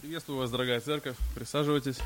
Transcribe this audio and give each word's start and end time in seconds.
Приветствую 0.00 0.38
вас, 0.38 0.50
дорогая 0.50 0.80
церковь. 0.80 1.16
Присаживайтесь. 1.34 1.98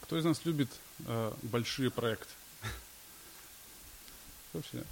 Кто 0.00 0.18
из 0.18 0.24
нас 0.24 0.44
любит 0.44 0.70
э, 1.06 1.32
большие 1.42 1.92
проекты? 1.92 2.32
Вообще. 4.52 4.82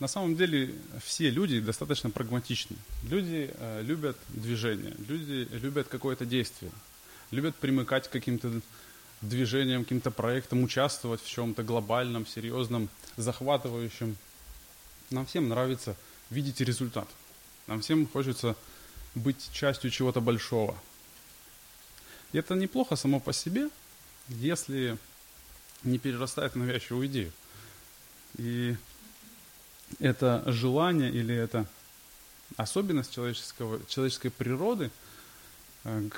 На 0.00 0.06
самом 0.06 0.36
деле 0.36 0.74
все 1.04 1.28
люди 1.28 1.60
достаточно 1.60 2.10
прагматичны. 2.10 2.76
Люди 3.02 3.50
э, 3.52 3.82
любят 3.82 4.16
движение, 4.28 4.94
люди 5.08 5.48
любят 5.52 5.88
какое-то 5.88 6.24
действие, 6.24 6.70
любят 7.32 7.56
примыкать 7.56 8.06
к 8.06 8.12
каким-то 8.12 8.60
движениям, 9.22 9.82
каким-то 9.82 10.12
проектам, 10.12 10.62
участвовать 10.62 11.20
в 11.20 11.28
чем-то 11.28 11.64
глобальном, 11.64 12.26
серьезном, 12.26 12.88
захватывающем. 13.16 14.16
Нам 15.10 15.26
всем 15.26 15.48
нравится 15.48 15.96
видеть 16.30 16.60
результат. 16.60 17.08
Нам 17.66 17.80
всем 17.80 18.06
хочется 18.06 18.54
быть 19.16 19.50
частью 19.52 19.90
чего-то 19.90 20.20
большого. 20.20 20.78
И 22.32 22.38
это 22.38 22.54
неплохо 22.54 22.94
само 22.94 23.18
по 23.18 23.32
себе, 23.32 23.68
если 24.28 24.96
не 25.82 25.98
перерастает 25.98 26.54
навязчивую 26.54 27.06
идею. 27.08 27.32
И 28.36 28.76
это 29.98 30.42
желание 30.46 31.10
или 31.10 31.34
это 31.34 31.66
особенность 32.56 33.14
человеческого, 33.14 33.80
человеческой 33.86 34.30
природы, 34.30 34.90
э, 35.84 36.08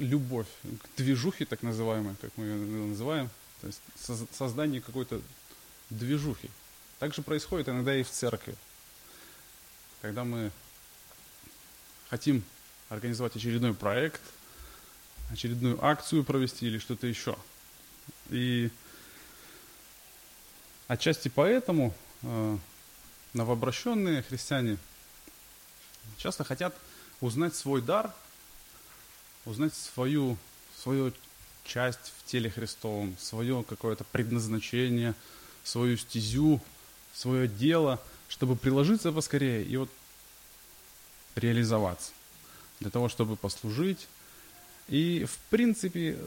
любовь, 0.00 0.46
к 0.62 0.96
движухе 0.96 1.44
так 1.44 1.62
называемой, 1.62 2.14
как 2.20 2.30
мы 2.36 2.44
ее 2.44 2.86
называем, 2.86 3.28
то 3.60 3.66
есть 3.66 3.80
создание 4.32 4.80
какой-то 4.80 5.20
движухи. 5.90 6.50
Так 6.98 7.14
же 7.14 7.22
происходит 7.22 7.68
иногда 7.68 7.94
и 7.94 8.02
в 8.02 8.10
церкви. 8.10 8.54
Когда 10.00 10.24
мы 10.24 10.50
хотим 12.08 12.42
организовать 12.88 13.36
очередной 13.36 13.74
проект, 13.74 14.22
очередную 15.30 15.82
акцию 15.84 16.24
провести 16.24 16.66
или 16.66 16.78
что-то 16.78 17.06
еще– 17.06 17.36
и 18.30 18.70
отчасти 20.88 21.28
поэтому 21.28 21.94
э, 22.22 22.58
новообращенные 23.34 24.22
христиане 24.22 24.78
часто 26.16 26.44
хотят 26.44 26.74
узнать 27.20 27.54
свой 27.54 27.82
дар, 27.82 28.12
узнать 29.44 29.74
свою, 29.74 30.38
свою 30.76 31.12
часть 31.64 32.12
в 32.18 32.24
теле 32.24 32.50
Христовом, 32.50 33.16
свое 33.18 33.62
какое-то 33.62 34.04
предназначение, 34.04 35.14
свою 35.64 35.96
стезю, 35.96 36.60
свое 37.12 37.48
дело, 37.48 38.00
чтобы 38.28 38.56
приложиться 38.56 39.12
поскорее 39.12 39.64
и 39.64 39.76
вот 39.76 39.90
реализоваться, 41.34 42.12
для 42.80 42.90
того, 42.90 43.08
чтобы 43.08 43.36
послужить. 43.36 44.08
И, 44.88 45.24
в 45.24 45.38
принципе, 45.50 46.18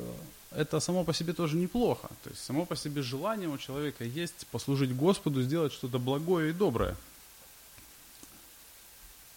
это 0.52 0.80
само 0.80 1.04
по 1.04 1.14
себе 1.14 1.34
тоже 1.34 1.56
неплохо. 1.56 2.10
То 2.24 2.30
есть 2.30 2.44
само 2.44 2.66
по 2.66 2.76
себе 2.76 3.02
желание 3.02 3.50
у 3.50 3.58
человека 3.58 4.04
есть 4.04 4.48
послужить 4.48 4.96
Господу, 4.96 5.42
сделать 5.42 5.74
что-то 5.74 6.00
благое 6.00 6.50
и 6.50 6.54
доброе. 6.54 6.96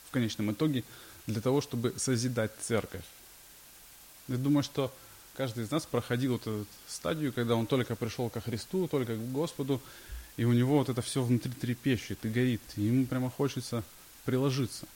В 0.08 0.12
конечном 0.12 0.52
итоге 0.52 0.84
для 1.26 1.40
того, 1.40 1.60
чтобы 1.60 1.94
созидать 1.96 2.52
церковь. 2.60 3.04
Я 4.28 4.36
думаю, 4.36 4.62
что 4.62 4.94
каждый 5.36 5.64
из 5.64 5.70
нас 5.70 5.86
проходил 5.86 6.32
вот 6.32 6.42
эту 6.42 6.66
стадию, 6.86 7.32
когда 7.32 7.56
он 7.56 7.66
только 7.66 7.96
пришел 7.96 8.30
ко 8.30 8.40
Христу, 8.40 8.88
только 8.88 9.14
к 9.16 9.32
Господу, 9.32 9.80
и 10.36 10.44
у 10.44 10.52
него 10.52 10.78
вот 10.78 10.88
это 10.88 11.02
все 11.02 11.22
внутри 11.22 11.52
трепещет 11.52 12.24
и 12.24 12.28
горит, 12.28 12.62
и 12.76 12.82
ему 12.82 13.06
прямо 13.06 13.30
хочется 13.30 13.82
приложиться. 14.24 14.86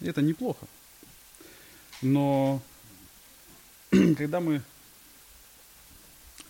И 0.00 0.06
это 0.06 0.22
неплохо. 0.22 0.66
Но 2.00 2.62
когда 4.16 4.40
мы 4.40 4.62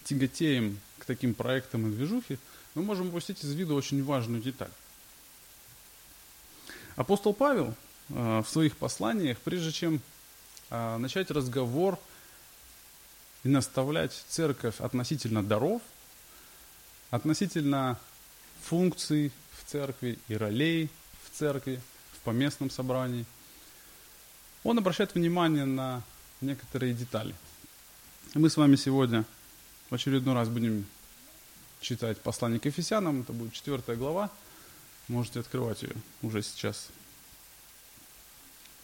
тяготеем 0.04 0.78
к 0.98 1.04
таким 1.04 1.34
проектам 1.34 1.88
и 1.88 1.90
движухе, 1.90 2.38
мы 2.74 2.82
можем 2.82 3.08
упустить 3.08 3.42
из 3.42 3.52
виду 3.52 3.74
очень 3.74 4.04
важную 4.04 4.40
деталь. 4.40 4.70
Апостол 6.94 7.34
Павел 7.34 7.74
э, 8.10 8.42
в 8.44 8.48
своих 8.48 8.76
посланиях, 8.76 9.38
прежде 9.38 9.72
чем 9.72 10.00
э, 10.70 10.96
начать 10.98 11.30
разговор 11.32 11.98
и 13.42 13.48
наставлять 13.48 14.12
церковь 14.28 14.80
относительно 14.80 15.42
даров, 15.42 15.82
относительно 17.10 17.98
функций 18.62 19.32
в 19.58 19.68
церкви 19.68 20.18
и 20.28 20.36
ролей 20.36 20.90
в 21.24 21.36
церкви, 21.36 21.80
в 22.12 22.20
поместном 22.20 22.70
собрании, 22.70 23.26
он 24.62 24.78
обращает 24.78 25.14
внимание 25.16 25.64
на 25.64 26.04
некоторые 26.42 26.94
детали. 26.94 27.34
Мы 28.34 28.50
с 28.50 28.56
вами 28.56 28.76
сегодня 28.76 29.24
в 29.90 29.94
очередной 29.94 30.34
раз 30.34 30.48
будем 30.48 30.86
читать 31.80 32.20
послание 32.20 32.60
к 32.60 32.66
Ефесянам. 32.66 33.20
Это 33.20 33.32
будет 33.32 33.52
четвертая 33.52 33.96
глава. 33.96 34.30
Можете 35.08 35.40
открывать 35.40 35.82
ее 35.82 35.94
уже 36.22 36.42
сейчас. 36.42 36.88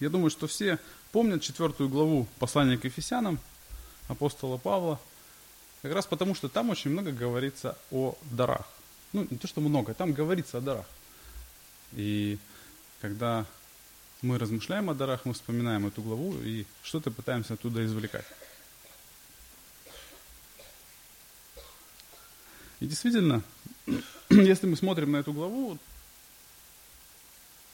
Я 0.00 0.10
думаю, 0.10 0.30
что 0.30 0.47
все 0.47 0.78
помнят 1.12 1.42
четвертую 1.42 1.88
главу 1.88 2.26
послания 2.38 2.78
к 2.78 2.84
Ефесянам 2.84 3.38
апостола 4.08 4.56
Павла, 4.56 5.00
как 5.82 5.92
раз 5.92 6.06
потому, 6.06 6.34
что 6.34 6.48
там 6.48 6.70
очень 6.70 6.91
много 6.91 7.12
говорится 7.12 7.76
о 7.91 8.16
дарах. 8.30 8.66
Ну, 9.12 9.26
не 9.30 9.38
то, 9.38 9.48
что 9.48 9.60
много, 9.60 9.94
там 9.94 10.12
говорится 10.12 10.58
о 10.58 10.60
дарах. 10.60 10.86
И 11.92 12.38
когда 13.00 13.47
мы 14.22 14.38
размышляем 14.38 14.90
о 14.90 14.94
дарах, 14.94 15.24
мы 15.24 15.32
вспоминаем 15.32 15.86
эту 15.86 16.02
главу 16.02 16.36
и 16.40 16.66
что-то 16.82 17.10
пытаемся 17.10 17.54
оттуда 17.54 17.84
извлекать. 17.84 18.26
И 22.80 22.86
действительно, 22.86 23.42
если 24.30 24.66
мы 24.66 24.76
смотрим 24.76 25.12
на 25.12 25.18
эту 25.18 25.32
главу, 25.32 25.78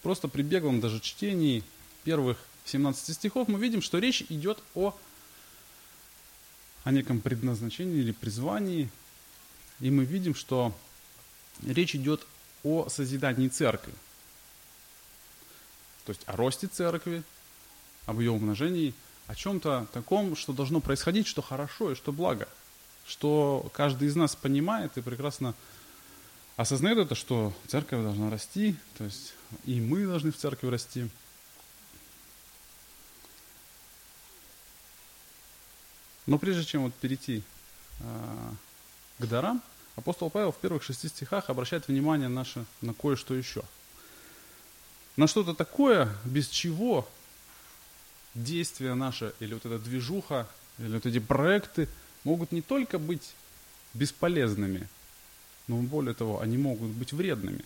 просто 0.03 0.29
при 0.29 0.43
беглом 0.43 0.81
даже 0.81 1.01
чтении 1.01 1.63
первых 2.05 2.39
17 2.67 3.15
стихов, 3.15 3.49
мы 3.49 3.59
видим, 3.59 3.83
что 3.83 3.99
речь 3.99 4.23
идет 4.29 4.63
о, 4.75 4.97
о 6.85 6.93
неком 6.93 7.21
предназначении 7.21 7.99
или 7.99 8.13
призвании. 8.13 8.91
И 9.81 9.91
мы 9.91 10.05
видим, 10.05 10.35
что 10.35 10.75
речь 11.63 11.95
идет 11.95 12.27
о 12.63 12.89
созидании 12.89 13.49
церкви 13.49 13.93
то 16.05 16.11
есть 16.11 16.23
о 16.27 16.37
росте 16.37 16.67
церкви, 16.67 17.23
об 18.07 18.21
ее 18.21 18.31
умножении, 18.31 18.95
о 19.27 19.35
чем-то 19.35 19.87
таком, 19.93 20.37
что 20.37 20.53
должно 20.53 20.81
происходить, 20.81 21.27
что 21.27 21.41
хорошо 21.43 21.93
и 21.93 21.95
что 21.95 22.13
благо, 22.13 22.47
что 23.07 23.71
каждый 23.73 24.09
из 24.09 24.17
нас 24.17 24.37
понимает 24.37 24.97
и 24.99 25.03
прекрасно 25.03 25.55
осознает 26.57 26.99
это, 26.99 27.15
что 27.15 27.55
церковь 27.67 28.03
должна 28.03 28.31
расти, 28.31 28.77
то 28.99 29.05
есть 29.05 29.35
и 29.65 29.81
мы 29.81 30.07
должны 30.07 30.31
в 30.31 30.37
церкви 30.37 30.69
расти. 30.69 31.09
Но 36.27 36.39
прежде 36.39 36.65
чем 36.65 36.85
вот 36.85 36.95
перейти 36.95 37.43
э, 38.01 38.51
к 39.19 39.27
дарам, 39.27 39.63
апостол 39.97 40.31
Павел 40.31 40.53
в 40.53 40.57
первых 40.57 40.83
шести 40.83 41.09
стихах 41.09 41.51
обращает 41.51 41.89
внимание 41.89 42.29
наше 42.29 42.65
на 42.83 42.93
кое-что 42.93 43.35
еще– 43.35 43.63
на 45.17 45.27
что-то 45.27 45.55
такое, 45.55 46.15
без 46.25 46.49
чего 46.49 47.09
действия 48.35 48.95
наши, 48.95 49.33
или 49.41 49.55
вот 49.55 49.65
эта 49.65 49.79
движуха, 49.79 50.49
или 50.79 50.95
вот 50.95 51.07
эти 51.07 51.21
проекты 51.21 51.89
могут 52.25 52.53
не 52.53 52.63
только 52.63 52.99
быть 52.99 53.35
бесполезными, 53.93 54.89
но 55.69 55.77
более 55.77 56.15
того, 56.15 56.41
они 56.41 56.59
могут 56.59 56.91
быть 56.91 57.13
вредными. 57.13 57.65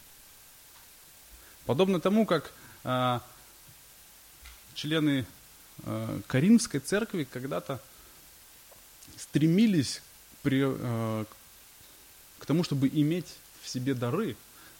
Подобно 1.65 2.01
тому, 2.01 2.27
как 2.27 2.53
э, 2.85 3.21
члены 4.75 5.27
э, 5.85 6.21
Каримской 6.27 6.81
церкви 6.81 7.25
когда-то 7.25 7.81
стремились 9.17 10.03
при, 10.43 10.65
э, 10.65 11.25
к 12.39 12.47
тому, 12.47 12.63
чтобы 12.63 12.89
иметь 12.89 13.35
в 13.63 13.69
себе 13.69 13.95
дары, 13.95 14.37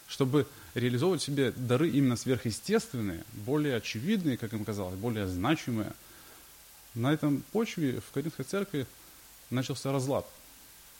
чтобы 0.09 0.47
реализовывать 0.73 1.21
себе 1.21 1.51
дары 1.51 1.89
именно 1.89 2.17
сверхъестественные, 2.17 3.23
более 3.45 3.77
очевидные, 3.77 4.37
как 4.37 4.53
им 4.53 4.65
казалось, 4.65 4.95
более 4.95 5.27
значимые. 5.27 5.93
На 6.95 7.13
этом 7.13 7.43
почве 7.51 8.01
в 8.01 8.11
Коринфской 8.11 8.43
церкви 8.43 8.87
начался 9.51 9.91
разлад. 9.91 10.27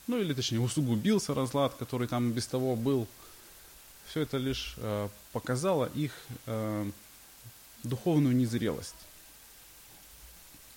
Ну 0.07 0.19
или 0.19 0.33
точнее 0.33 0.59
усугубился 0.59 1.33
разлад, 1.33 1.73
который 1.75 2.07
там 2.07 2.31
без 2.31 2.45
того 2.47 2.75
был. 2.75 3.07
Все 4.07 4.21
это 4.21 4.37
лишь 4.37 4.75
э, 4.77 5.09
показало 5.33 5.89
их 5.93 6.11
э, 6.45 6.89
духовную 7.83 8.35
незрелость. 8.35 8.95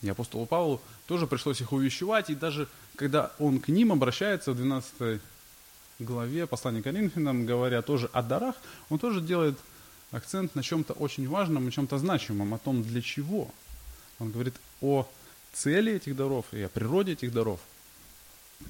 И 0.00 0.08
апостолу 0.08 0.46
Павлу 0.46 0.81
тоже 1.06 1.26
пришлось 1.26 1.61
их 1.61 1.73
увещевать, 1.73 2.31
и 2.31 2.35
даже 2.35 2.69
когда 2.96 3.32
он 3.38 3.61
к 3.61 3.69
ним 3.69 3.93
обращается 3.93 4.52
в 4.52 4.56
12 4.56 5.20
главе 5.98 6.46
послания 6.46 6.82
Коринфянам, 6.82 7.46
говоря 7.46 7.82
тоже 7.82 8.08
о 8.12 8.22
дарах, 8.22 8.56
он 8.90 8.98
тоже 8.98 9.20
делает 9.20 9.58
акцент 10.10 10.54
на 10.54 10.62
чем-то 10.62 10.92
очень 10.94 11.28
важном 11.28 11.68
и 11.68 11.72
чем-то 11.72 11.98
значимом, 11.98 12.54
о 12.54 12.58
том, 12.58 12.82
для 12.82 13.00
чего. 13.00 13.50
Он 14.18 14.30
говорит 14.30 14.54
о 14.80 15.08
цели 15.52 15.92
этих 15.92 16.16
даров 16.16 16.46
и 16.52 16.62
о 16.62 16.68
природе 16.68 17.12
этих 17.12 17.32
даров. 17.32 17.60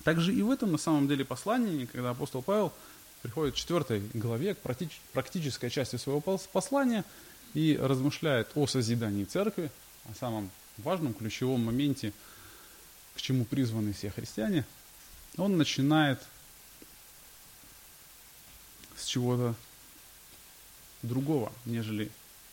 Также 0.04 0.34
и 0.34 0.42
в 0.42 0.50
этом 0.50 0.72
на 0.72 0.78
самом 0.78 1.08
деле 1.08 1.24
послании, 1.24 1.86
когда 1.86 2.10
апостол 2.10 2.42
Павел 2.42 2.72
приходит 3.22 3.54
к 3.54 3.56
четвертой 3.56 4.02
главе, 4.14 4.54
к 4.54 4.58
практической 5.12 5.70
части 5.70 5.96
своего 5.96 6.20
послания 6.20 7.04
и 7.54 7.78
размышляет 7.80 8.50
о 8.54 8.66
созидании 8.66 9.24
церкви, 9.24 9.70
о 10.10 10.14
самом 10.14 10.50
важном, 10.78 11.14
ключевом 11.14 11.64
моменте, 11.64 12.12
к 13.14 13.20
чему 13.20 13.44
призваны 13.44 13.92
все 13.92 14.10
христиане, 14.10 14.64
он 15.36 15.56
начинает 15.56 16.19
с 19.02 19.06
чего-то 19.06 19.54
другого, 21.02 21.52
нежели 21.64 22.10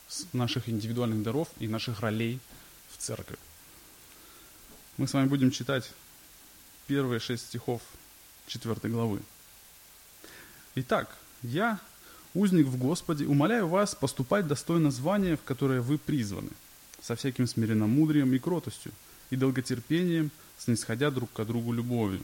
с 0.07 0.25
наших 0.33 0.67
индивидуальных 0.67 1.21
даров 1.23 1.49
и 1.59 1.67
наших 1.67 1.99
ролей 1.99 2.39
в 2.89 2.97
церкви. 2.97 3.37
Мы 4.97 5.07
с 5.07 5.13
вами 5.13 5.27
будем 5.27 5.51
читать 5.51 5.91
первые 6.87 7.19
шесть 7.19 7.45
стихов 7.45 7.81
четвертой 8.47 8.89
главы. 8.89 9.21
Итак, 10.75 11.15
я, 11.43 11.79
узник 12.33 12.65
в 12.65 12.77
Господе, 12.77 13.25
умоляю 13.25 13.67
вас 13.67 13.93
поступать 13.93 14.47
достойно 14.47 14.91
звания, 14.91 15.37
в 15.37 15.43
которое 15.43 15.81
вы 15.81 15.97
призваны, 15.97 16.49
со 17.01 17.15
всяким 17.15 17.47
смиренномудрием 17.47 18.33
и 18.33 18.39
кротостью, 18.39 18.91
и 19.29 19.35
долготерпением, 19.35 20.31
снисходя 20.57 21.11
друг 21.11 21.31
к 21.31 21.45
другу 21.45 21.71
любовью, 21.71 22.21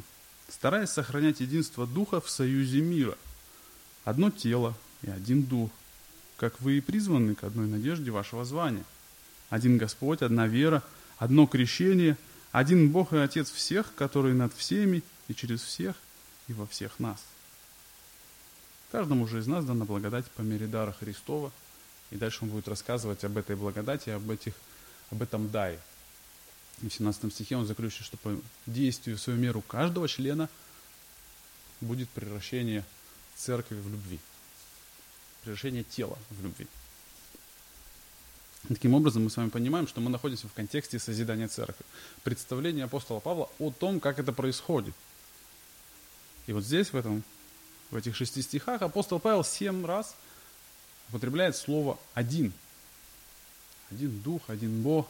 стараясь 0.50 0.90
сохранять 0.90 1.40
единство 1.40 1.86
Духа 1.86 2.20
в 2.20 2.30
союзе 2.30 2.82
мира. 2.82 3.18
Одно 4.06 4.30
тело 4.30 4.78
и 5.02 5.10
один 5.10 5.44
Дух, 5.44 5.72
как 6.38 6.62
вы 6.62 6.78
и 6.78 6.82
призваны 6.82 7.36
к 7.36 7.44
одной 7.44 7.68
надежде 7.68 8.12
вашего 8.12 8.46
звания. 8.46 8.86
Один 9.50 9.78
Господь, 9.78 10.22
одна 10.22 10.48
вера, 10.48 10.84
одно 11.18 11.48
крещение, 11.48 12.16
один 12.52 12.92
Бог 12.92 13.14
и 13.14 13.18
Отец 13.18 13.52
всех, 13.52 13.94
который 13.96 14.34
над 14.34 14.54
всеми 14.54 15.04
и 15.28 15.34
через 15.34 15.62
всех 15.62 15.96
и 16.48 16.54
во 16.54 16.68
всех 16.68 17.00
нас. 17.00 17.24
Каждому 18.92 19.28
же 19.28 19.40
из 19.40 19.48
нас 19.48 19.66
дана 19.66 19.86
благодать 19.86 20.30
по 20.32 20.42
мере 20.42 20.68
дара 20.68 20.92
Христова. 20.94 21.52
И 22.12 22.16
дальше 22.18 22.40
он 22.44 22.50
будет 22.50 22.68
рассказывать 22.68 23.24
об 23.24 23.36
этой 23.36 23.56
благодати, 23.56 24.10
об, 24.12 24.30
этих, 24.30 24.54
об 25.10 25.24
этом 25.24 25.50
даре. 25.50 25.80
В 26.78 26.90
17 26.90 27.34
стихе 27.34 27.58
он 27.58 27.66
заключит, 27.66 28.06
что 28.06 28.18
по 28.18 28.40
действию 28.68 29.18
в 29.18 29.22
свою 29.22 29.40
меру 29.40 29.62
каждого 29.62 30.08
члена 30.08 30.48
будет 31.82 32.10
превращение 32.10 32.86
церкви 33.36 33.76
в 33.76 33.90
любви 33.90 34.20
превращение 35.46 35.84
тела 35.84 36.18
в 36.32 36.44
любви. 36.44 36.68
Таким 38.68 38.96
образом, 38.96 39.24
мы 39.24 39.30
с 39.30 39.38
вами 39.38 39.50
понимаем, 39.50 39.88
что 39.88 40.02
мы 40.02 40.10
находимся 40.10 40.48
в 40.48 40.54
контексте 40.54 40.98
созидания 40.98 41.48
церкви. 41.48 41.86
Представление 42.24 42.86
апостола 42.86 43.20
Павла 43.20 43.48
о 43.60 43.70
том, 43.70 44.00
как 44.00 44.18
это 44.18 44.34
происходит. 44.34 44.96
И 46.48 46.54
вот 46.54 46.64
здесь, 46.64 46.92
в, 46.92 46.96
этом, 46.96 47.24
в 47.92 47.96
этих 47.96 48.16
шести 48.16 48.42
стихах, 48.42 48.82
апостол 48.82 49.20
Павел 49.20 49.44
семь 49.44 49.86
раз 49.86 50.16
употребляет 51.10 51.56
слово 51.56 52.00
«один». 52.16 52.52
Один 53.92 54.20
Дух, 54.22 54.42
один 54.48 54.82
Бог, 54.82 55.08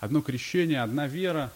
одно 0.00 0.20
крещение, 0.20 0.82
одна 0.82 1.06
вера. 1.06 1.52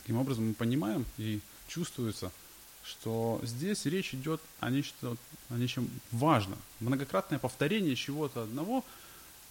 Таким 0.00 0.16
образом, 0.16 0.48
мы 0.48 0.54
понимаем 0.54 1.04
и 1.18 1.40
чувствуется– 1.68 2.32
что 2.90 3.40
здесь 3.42 3.86
речь 3.86 4.14
идет 4.14 4.40
о, 4.58 4.68
нечто, 4.70 5.16
о 5.48 5.54
нечем 5.54 5.88
важном. 6.10 6.58
Многократное 6.80 7.38
повторение 7.38 7.94
чего-то 7.94 8.42
одного 8.42 8.84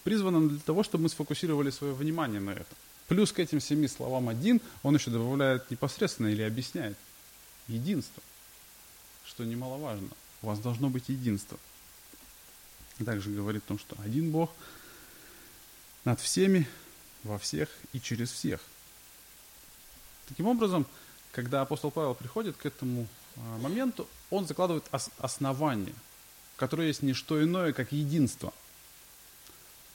призвано 0.04 0.48
для 0.50 0.60
того, 0.60 0.84
чтобы 0.84 1.04
мы 1.04 1.10
сфокусировали 1.10 1.70
свое 1.70 1.94
внимание 1.94 2.42
на 2.42 2.52
этом. 2.52 2.78
Плюс 3.08 3.32
к 3.32 3.40
этим 3.40 3.62
семи 3.62 3.88
словам 3.88 4.30
один, 4.30 4.62
он 4.84 4.96
еще 4.96 5.10
добавляет 5.10 5.72
непосредственно 5.72 6.28
или 6.28 6.42
объясняет 6.42 6.98
единство, 7.68 8.22
что 9.26 9.46
немаловажно. 9.46 10.10
У 10.42 10.48
вас 10.48 10.60
должно 10.60 10.90
быть 10.90 11.10
единство. 11.10 11.58
Также 13.04 13.30
говорит 13.30 13.64
о 13.66 13.70
том, 13.70 13.80
что 13.80 13.96
один 14.04 14.32
Бог 14.32 14.52
над 16.04 16.20
всеми, 16.20 16.68
во 17.24 17.38
всех 17.38 17.70
и 17.94 18.00
через 18.00 18.32
всех. 18.32 18.62
Таким 20.28 20.48
образом, 20.48 20.86
когда 21.32 21.62
апостол 21.62 21.92
Павел 21.92 22.16
приходит 22.16 22.58
к 22.58 22.66
этому 22.66 23.08
а, 23.40 23.58
моменту, 23.58 24.08
он 24.30 24.46
закладывает 24.48 24.86
основание, 25.18 25.94
которое 26.58 26.88
есть 26.88 27.02
не 27.02 27.14
что 27.14 27.42
иное, 27.44 27.74
как 27.74 27.92
единство. 27.92 28.54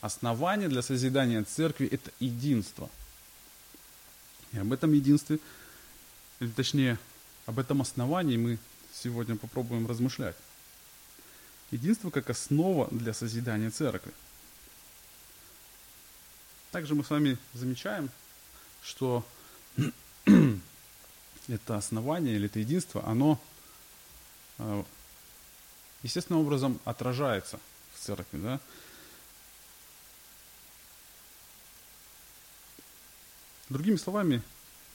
Основание 0.01 0.69
для 0.69 0.81
созидания 0.81 1.43
церкви– 1.43 1.87
это 1.91 2.11
единство. 2.19 2.89
И 4.51 4.57
об 4.57 4.71
этом 4.71 4.93
единстве, 4.93 5.39
или 6.39 6.49
точнее, 6.49 6.99
об 7.45 7.59
этом 7.59 7.81
основании 7.81 8.37
мы 8.37 8.57
сегодня 8.93 9.35
попробуем 9.35 9.87
размышлять. 9.87 10.35
Единство 11.71 12.09
как 12.09 12.29
основа 12.29 12.87
для 12.91 13.13
созидания 13.13 13.69
церкви. 13.69 14.13
Также 16.71 16.95
мы 16.95 17.03
с 17.03 17.09
вами 17.09 17.37
замечаем, 17.53 18.09
что 18.83 19.25
это 21.47 21.77
основание 21.77 22.35
или 22.35 22.47
это 22.47 22.59
единство, 22.59 23.03
оно 23.05 23.39
э, 24.57 24.83
естественным 26.03 26.41
образом 26.41 26.79
отражается 26.85 27.59
в 27.93 27.99
церкви. 27.99 28.37
Да? 28.37 28.59
Другими 33.69 33.95
словами, 33.95 34.41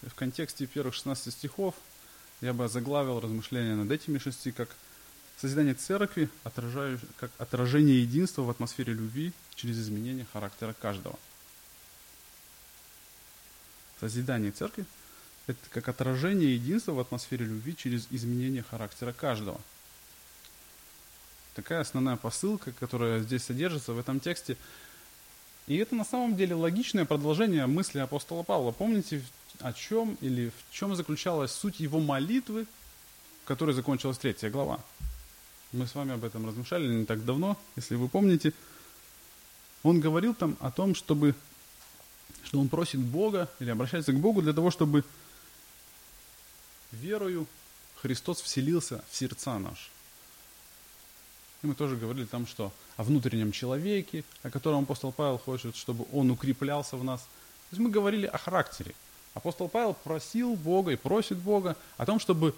в 0.02 0.14
контексте 0.14 0.67
первых 0.67 0.94
16 0.94 1.32
стихов 1.32 1.75
я 2.41 2.52
бы 2.52 2.69
заглавил 2.69 3.20
размышления 3.20 3.75
над 3.75 3.91
этими 3.91 4.19
шести 4.19 4.52
как 4.52 4.70
созидание 5.37 5.75
церкви, 5.75 6.31
как 7.17 7.31
отражение 7.38 8.02
единства 8.02 8.43
в 8.43 8.50
атмосфере 8.50 8.93
любви 8.93 9.32
через 9.55 9.79
изменение 9.79 10.26
характера 10.32 10.73
каждого. 10.73 11.19
Созидание 13.99 14.52
церкви 14.52 14.87
это 15.47 15.59
как 15.70 15.88
отражение 15.88 16.54
единства 16.54 16.92
в 16.92 17.00
атмосфере 17.00 17.44
любви 17.44 17.76
через 17.76 18.06
изменение 18.11 18.62
характера 18.62 19.12
каждого. 19.12 19.61
Такая 21.54 21.80
основная 21.80 22.16
посылка, 22.16 22.73
которая 22.73 23.20
здесь 23.20 23.44
содержится 23.44 23.92
в 23.92 23.99
этом 23.99 24.20
тексте. 24.20 24.56
И 25.66 25.76
это 25.76 25.94
на 25.94 26.04
самом 26.04 26.37
деле 26.37 26.54
логичное 26.54 27.04
продолжение 27.04 27.66
мысли 27.66 27.99
апостола 27.99 28.42
Павла. 28.42 28.73
Помните, 28.73 29.23
о 29.61 29.73
чем 29.73 30.16
или 30.20 30.50
в 30.50 30.75
чем 30.75 30.94
заключалась 30.94 31.52
суть 31.52 31.80
его 31.80 32.00
молитвы, 32.00 32.66
которой 33.44 33.75
закончилась 33.75 34.18
третья 34.18 34.50
глава? 34.50 34.80
Мы 35.73 35.87
с 35.87 35.94
вами 35.94 36.14
об 36.14 36.25
этом 36.25 36.47
размышляли 36.47 36.92
не 36.92 37.04
так 37.04 37.25
давно, 37.25 37.56
если 37.76 37.94
вы 37.94 38.09
помните. 38.09 38.52
Он 39.82 40.00
говорил 40.00 40.35
там 40.35 40.56
о 40.61 40.70
том, 40.70 40.94
чтобы, 40.94 41.35
что 42.42 42.61
он 42.61 42.68
просит 42.68 43.00
Бога 43.00 43.49
или 43.61 43.70
обращается 43.70 44.12
к 44.12 44.18
Богу 44.18 44.42
для 44.42 44.52
того, 44.52 44.70
чтобы 44.70 45.04
верою 46.92 47.47
Христос 48.02 48.40
вселился 48.40 49.04
в 49.11 49.16
сердца 49.16 49.59
наши. 49.59 49.90
И 51.62 51.66
мы 51.66 51.75
тоже 51.75 51.97
говорили 51.97 52.25
там, 52.25 52.47
что 52.47 52.73
о 52.97 53.02
внутреннем 53.02 53.52
человеке, 53.52 54.25
о 54.42 54.50
котором 54.50 54.85
апостол 54.85 55.12
Павел 55.12 55.38
хочет, 55.38 55.76
чтобы 55.76 56.06
он 56.12 56.30
укреплялся 56.30 56.97
в 56.97 57.04
нас. 57.04 57.20
То 57.20 57.76
есть 57.76 57.80
мы 57.80 57.90
говорили 57.90 58.26
о 58.26 58.38
характере. 58.38 58.94
Апостол 59.35 59.68
Павел 59.68 59.94
просил 59.94 60.56
Бога 60.56 60.92
и 60.92 60.97
просит 60.97 61.38
Бога 61.38 61.76
о 61.99 62.06
том, 62.06 62.18
чтобы 62.18 62.54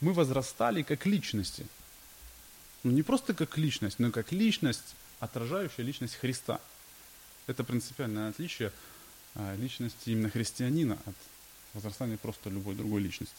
мы 0.00 0.12
возрастали 0.12 0.82
как 0.82 1.04
личности. 1.06 1.66
Ну 2.84 2.92
не 2.92 3.02
просто 3.02 3.34
как 3.34 3.58
личность, 3.58 3.98
но 3.98 4.10
как 4.10 4.32
личность, 4.32 4.94
отражающая 5.18 5.84
личность 5.84 6.14
Христа. 6.14 6.60
Это 7.46 7.64
принципиальное 7.64 8.30
отличие 8.30 8.72
а, 9.34 9.56
личности 9.56 10.10
именно 10.10 10.30
христианина 10.30 10.98
от 11.04 11.14
возрастания 11.74 12.16
просто 12.16 12.48
любой 12.48 12.74
другой 12.74 13.02
личности. 13.02 13.36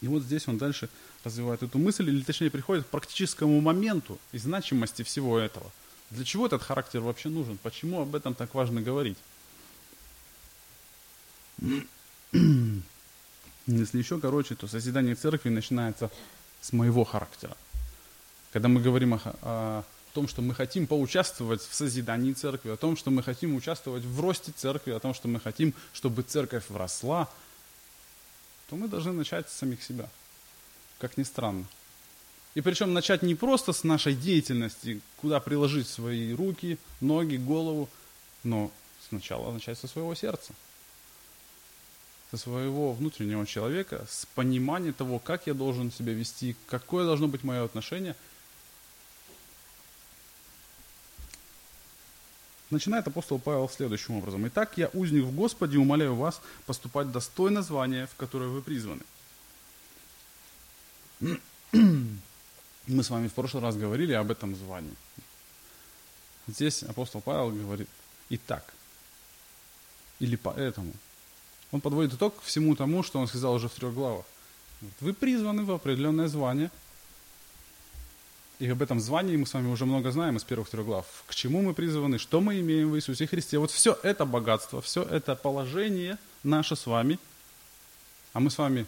И 0.00 0.08
вот 0.08 0.22
здесь 0.22 0.48
он 0.48 0.58
дальше 0.58 0.88
развивает 1.24 1.62
эту 1.62 1.78
мысль, 1.78 2.08
или 2.08 2.22
точнее 2.22 2.50
приходит 2.50 2.86
к 2.86 2.88
практическому 2.88 3.60
моменту 3.60 4.18
и 4.32 4.38
значимости 4.38 5.02
всего 5.02 5.38
этого. 5.38 5.70
Для 6.10 6.24
чего 6.24 6.46
этот 6.46 6.62
характер 6.62 7.00
вообще 7.00 7.28
нужен? 7.28 7.58
Почему 7.58 8.00
об 8.00 8.14
этом 8.14 8.34
так 8.34 8.54
важно 8.54 8.80
говорить? 8.80 9.18
Если 13.66 13.98
еще 13.98 14.18
короче, 14.18 14.54
то 14.54 14.66
созидание 14.66 15.14
церкви 15.14 15.50
начинается 15.50 16.10
с 16.60 16.72
моего 16.72 17.04
характера. 17.04 17.56
Когда 18.52 18.68
мы 18.68 18.80
говорим 18.80 19.14
о, 19.14 19.20
о 19.42 19.84
том, 20.12 20.26
что 20.26 20.42
мы 20.42 20.54
хотим 20.54 20.86
поучаствовать 20.86 21.62
в 21.62 21.74
созидании 21.74 22.32
церкви, 22.32 22.70
о 22.70 22.76
том, 22.76 22.96
что 22.96 23.10
мы 23.10 23.22
хотим 23.22 23.54
участвовать 23.54 24.04
в 24.04 24.20
росте 24.20 24.52
церкви, 24.56 24.92
о 24.92 24.98
том, 24.98 25.14
что 25.14 25.28
мы 25.28 25.38
хотим, 25.38 25.74
чтобы 25.92 26.22
церковь 26.22 26.64
росла, 26.70 27.28
то 28.70 28.76
мы 28.76 28.86
должны 28.86 29.12
начать 29.12 29.50
с 29.50 29.54
самих 29.54 29.82
себя. 29.82 30.08
Как 31.00 31.16
ни 31.16 31.24
странно. 31.24 31.64
И 32.54 32.60
причем 32.60 32.94
начать 32.94 33.22
не 33.22 33.34
просто 33.34 33.72
с 33.72 33.82
нашей 33.82 34.14
деятельности, 34.14 35.00
куда 35.16 35.40
приложить 35.40 35.88
свои 35.88 36.32
руки, 36.32 36.78
ноги, 37.00 37.36
голову, 37.36 37.88
но 38.44 38.70
сначала 39.08 39.52
начать 39.52 39.76
со 39.78 39.88
своего 39.88 40.14
сердца. 40.14 40.52
Со 42.30 42.36
своего 42.36 42.92
внутреннего 42.92 43.44
человека, 43.44 44.06
с 44.08 44.24
понимания 44.36 44.92
того, 44.92 45.18
как 45.18 45.48
я 45.48 45.54
должен 45.54 45.90
себя 45.90 46.12
вести, 46.12 46.54
какое 46.66 47.04
должно 47.04 47.26
быть 47.26 47.42
мое 47.42 47.64
отношение– 47.64 48.14
Начинает 52.70 53.06
апостол 53.08 53.40
Павел 53.40 53.68
следующим 53.68 54.16
образом. 54.16 54.46
«Итак, 54.46 54.74
я, 54.76 54.88
узник 54.92 55.24
в 55.24 55.34
Господе, 55.34 55.78
умоляю 55.78 56.14
вас 56.14 56.40
поступать 56.66 57.10
достойно 57.10 57.62
звания, 57.62 58.06
в 58.06 58.14
которое 58.14 58.48
вы 58.48 58.62
призваны». 58.62 59.02
Мы 61.72 63.04
с 63.04 63.10
вами 63.10 63.28
в 63.28 63.34
прошлый 63.34 63.62
раз 63.62 63.76
говорили 63.76 64.12
об 64.12 64.30
этом 64.30 64.54
звании. 64.56 64.94
Здесь 66.46 66.82
апостол 66.82 67.20
Павел 67.20 67.50
говорит 67.50 67.88
«итак» 68.30 68.72
или 70.20 70.36
«поэтому». 70.36 70.92
Он 71.72 71.80
подводит 71.80 72.14
итог 72.14 72.40
всему 72.42 72.74
тому, 72.74 73.02
что 73.02 73.18
он 73.20 73.28
сказал 73.28 73.54
уже 73.54 73.68
в 73.68 73.74
трех 73.74 73.94
главах. 73.94 74.24
Вы 75.00 75.12
призваны 75.12 75.64
в 75.64 75.72
определенное 75.72 76.28
звание– 76.28 76.70
и 78.60 78.68
об 78.68 78.82
этом 78.82 79.00
звании 79.00 79.36
мы 79.36 79.46
с 79.46 79.54
вами 79.54 79.68
уже 79.68 79.86
много 79.86 80.10
знаем 80.10 80.36
из 80.36 80.44
первых 80.44 80.68
трех 80.68 80.84
глав. 80.84 81.06
К 81.26 81.34
чему 81.34 81.62
мы 81.62 81.72
призваны, 81.72 82.18
что 82.18 82.42
мы 82.42 82.60
имеем 82.60 82.90
в 82.90 82.96
Иисусе 82.96 83.26
Христе. 83.26 83.58
Вот 83.58 83.70
все 83.70 83.98
это 84.02 84.26
богатство, 84.26 84.82
все 84.82 85.02
это 85.02 85.34
положение 85.34 86.18
наше 86.42 86.76
с 86.76 86.84
вами. 86.84 87.18
А 88.34 88.40
мы 88.40 88.50
с 88.50 88.58
вами 88.58 88.86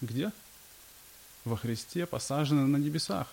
где? 0.00 0.30
Во 1.44 1.56
Христе 1.56 2.06
посажены 2.06 2.64
на 2.68 2.76
небесах. 2.76 3.26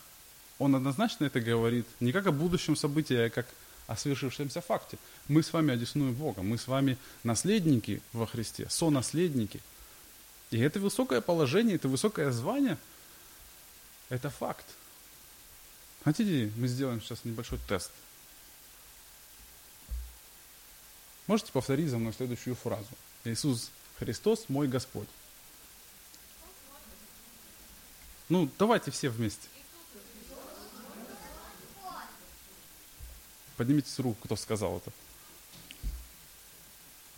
Он 0.57 0.75
однозначно 0.75 1.25
это 1.25 1.39
говорит 1.39 1.85
не 1.99 2.11
как 2.11 2.25
о 2.25 2.31
будущем 2.31 2.75
событии, 2.75 3.27
а 3.27 3.29
как 3.29 3.45
о 3.85 3.95
свершившемся 3.95 4.61
факте. 4.61 4.97
Мы 5.27 5.43
с 5.43 5.53
вами 5.53 5.71
одесную 5.71 6.13
Бога, 6.13 6.41
мы 6.41 6.57
с 6.57 6.67
вами 6.67 6.97
наследники 7.23 8.01
во 8.11 8.25
Христе, 8.25 8.65
сонаследники. 8.69 9.61
И 10.49 10.57
это 10.57 10.79
высокое 10.79 11.21
положение, 11.21 11.75
это 11.75 11.87
высокое 11.87 12.31
звание– 12.31 12.79
это 14.09 14.29
факт. 14.29 14.65
Хотите, 16.03 16.51
мы 16.55 16.67
сделаем 16.67 17.01
сейчас 17.01 17.25
небольшой 17.25 17.59
тест. 17.67 17.91
Можете 21.25 21.51
повторить 21.51 21.89
за 21.89 21.97
мной 21.97 22.13
следующую 22.13 22.55
фразу. 22.55 22.87
Иисус 23.25 23.71
Христос 23.99 24.47
мой 24.47 24.67
Господь. 24.67 25.09
Ну, 28.29 28.49
давайте 28.57 28.91
все 28.91 29.09
вместе. 29.09 29.47
Поднимите 33.57 34.01
руку, 34.01 34.19
кто 34.23 34.35
сказал 34.35 34.77
это. 34.77 34.91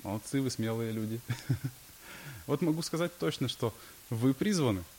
Молодцы, 0.03 0.41
вы 0.41 0.49
смелые 0.49 0.91
люди. 0.91 1.21
Вот 2.47 2.63
могу 2.63 2.81
сказать 2.81 3.15
точно, 3.19 3.47
что 3.47 3.75
вы 4.09 4.33
призваны– 4.33 4.83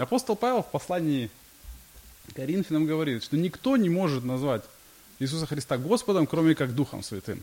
Апостол 0.00 0.36
Павел 0.36 0.62
в 0.62 0.70
послании 0.70 1.30
Коринфянам 2.34 2.86
говорит, 2.86 3.22
что 3.22 3.36
никто 3.36 3.76
не 3.76 3.88
может 3.88 4.24
назвать 4.24 4.64
Иисуса 5.18 5.46
Христа 5.46 5.76
Господом, 5.78 6.26
кроме 6.26 6.54
как 6.54 6.74
Духом 6.74 7.02
Святым. 7.02 7.42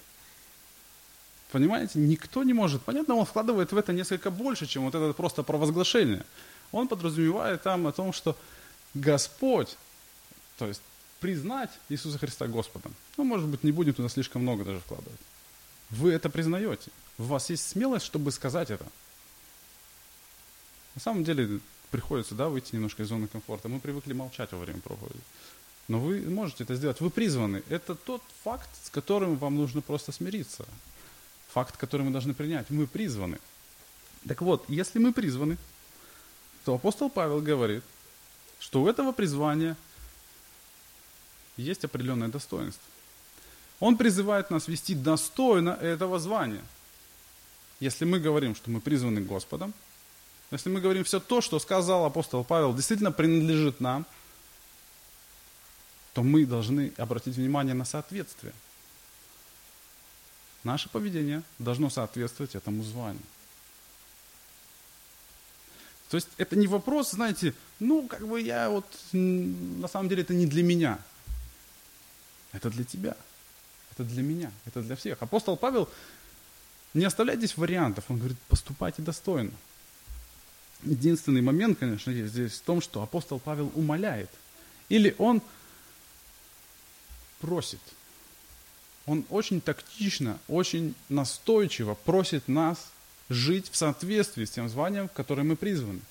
Понимаете, 1.51 1.99
никто 1.99 2.43
не 2.43 2.53
может. 2.53 2.81
Понятно, 2.81 3.15
он 3.15 3.25
вкладывает 3.25 3.71
в 3.71 3.77
это 3.77 3.93
несколько 3.93 4.31
больше, 4.31 4.65
чем 4.65 4.85
вот 4.85 4.95
это 4.95 5.13
просто 5.13 5.43
провозглашение. 5.43 6.25
Он 6.71 6.87
подразумевает 6.87 7.61
там 7.61 7.87
о 7.87 7.91
том, 7.91 8.11
что 8.11 8.35
Господь, 8.93 9.77
то 10.57 10.67
есть 10.67 10.81
признать 11.19 11.69
Иисуса 11.89 12.17
Христа 12.17 12.47
Господом. 12.47 12.93
Ну, 13.15 13.23
может 13.23 13.47
быть, 13.47 13.63
не 13.63 13.71
будем 13.71 13.93
туда 13.93 14.09
слишком 14.09 14.41
много 14.41 14.65
даже 14.65 14.79
вкладывать. 14.79 15.19
Вы 15.89 16.11
это 16.11 16.29
признаете. 16.29 16.91
У 17.17 17.23
вас 17.23 17.49
есть 17.49 17.67
смелость, 17.67 18.05
чтобы 18.05 18.31
сказать 18.31 18.69
это. 18.69 18.85
На 20.95 21.01
самом 21.01 21.23
деле, 21.23 21.59
приходится, 21.91 22.35
да, 22.35 22.49
выйти 22.49 22.75
немножко 22.75 23.03
из 23.03 23.07
зоны 23.07 23.27
комфорта. 23.27 23.69
Мы 23.69 23.79
привыкли 23.79 24.13
молчать 24.13 24.51
во 24.51 24.59
время 24.59 24.81
проповеди. 24.81 25.19
Но 25.87 25.99
вы 25.99 26.19
можете 26.21 26.63
это 26.63 26.75
сделать. 26.75 26.99
Вы 26.99 27.09
призваны. 27.09 27.63
Это 27.69 27.95
тот 27.95 28.21
факт, 28.43 28.69
с 28.83 28.89
которым 28.89 29.37
вам 29.37 29.55
нужно 29.55 29.81
просто 29.81 30.11
смириться. 30.11 30.65
Факт, 31.49 31.77
который 31.77 32.01
мы 32.01 32.11
должны 32.11 32.33
принять. 32.33 32.69
Мы 32.69 32.87
призваны. 32.87 33.39
Так 34.27 34.41
вот, 34.41 34.65
если 34.67 34.99
мы 34.99 35.13
призваны, 35.13 35.57
то 36.65 36.75
апостол 36.75 37.09
Павел 37.09 37.41
говорит, 37.41 37.83
что 38.59 38.81
у 38.81 38.89
этого 38.89 39.13
призвания 39.13 39.77
есть 41.55 41.85
определенное 41.85 42.27
достоинство. 42.27 42.83
Он 43.79 43.95
призывает 43.95 44.49
нас 44.49 44.67
вести 44.67 44.95
достойно 44.95 45.69
этого 45.69 46.19
звания. 46.19 46.63
Если 47.79 48.05
мы 48.05 48.19
говорим, 48.19 48.55
что 48.55 48.69
мы 48.71 48.81
призваны 48.81 49.21
Господом, 49.21 49.73
если 50.51 50.69
мы 50.69 50.79
говорим 50.79 51.03
все 51.03 51.19
то, 51.19 51.41
что 51.41 51.59
сказал 51.59 52.05
апостол 52.05 52.43
Павел, 52.43 52.73
действительно 52.73 53.11
принадлежит 53.11 53.81
нам, 53.81 54.05
то 56.13 56.23
мы 56.23 56.45
должны 56.45 56.93
обратить 56.97 57.35
внимание 57.35 57.73
на 57.73 57.85
соответствие. 57.85 58.53
Наше 60.63 60.89
поведение 60.89 61.43
должно 61.59 61.89
соответствовать 61.89 62.55
этому 62.55 62.83
званию. 62.83 63.21
То 66.09 66.15
есть 66.15 66.29
это 66.37 66.55
не 66.55 66.67
вопрос, 66.67 67.11
знаете, 67.11 67.53
ну, 67.79 68.07
как 68.07 68.25
бы 68.25 68.41
я 68.41 68.69
вот, 68.69 68.85
на 69.11 69.87
самом 69.87 70.07
деле 70.07 70.23
это 70.23 70.33
не 70.33 70.45
для 70.45 70.63
меня. 70.63 70.99
Это 72.53 72.69
для 72.69 72.85
тебя. 72.85 73.15
Это 73.91 74.03
для 74.03 74.23
меня. 74.23 74.51
Это 74.65 74.81
для 74.81 74.95
всех. 74.95 75.21
Апостол 75.21 75.57
Павел 75.57 75.89
не 76.93 77.03
оставляет 77.03 77.39
здесь 77.39 77.57
вариантов. 77.57 78.05
Он 78.07 78.17
говорит, 78.17 78.37
поступайте 78.47 79.01
достойно. 79.01 79.51
Единственный 80.83 81.41
момент, 81.41 81.79
конечно, 81.79 82.11
есть 82.11 82.33
здесь 82.33 82.53
в 82.53 82.61
том, 82.61 82.81
что 82.81 83.01
апостол 83.01 83.39
Павел 83.39 83.71
умоляет. 83.75 84.29
Или 84.89 85.15
он 85.17 85.41
просит. 87.39 87.79
Он 89.05 89.25
очень 89.29 89.61
тактично, 89.61 90.39
очень 90.47 90.93
настойчиво 91.09 91.95
просит 91.95 92.47
нас 92.47 92.91
жить 93.29 93.69
в 93.71 93.75
соответствии 93.75 94.45
с 94.45 94.51
тем 94.51 94.69
званием, 94.69 95.09
в 95.09 95.13
которое 95.13 95.43
мы 95.43 95.55
призваны. 95.55 96.01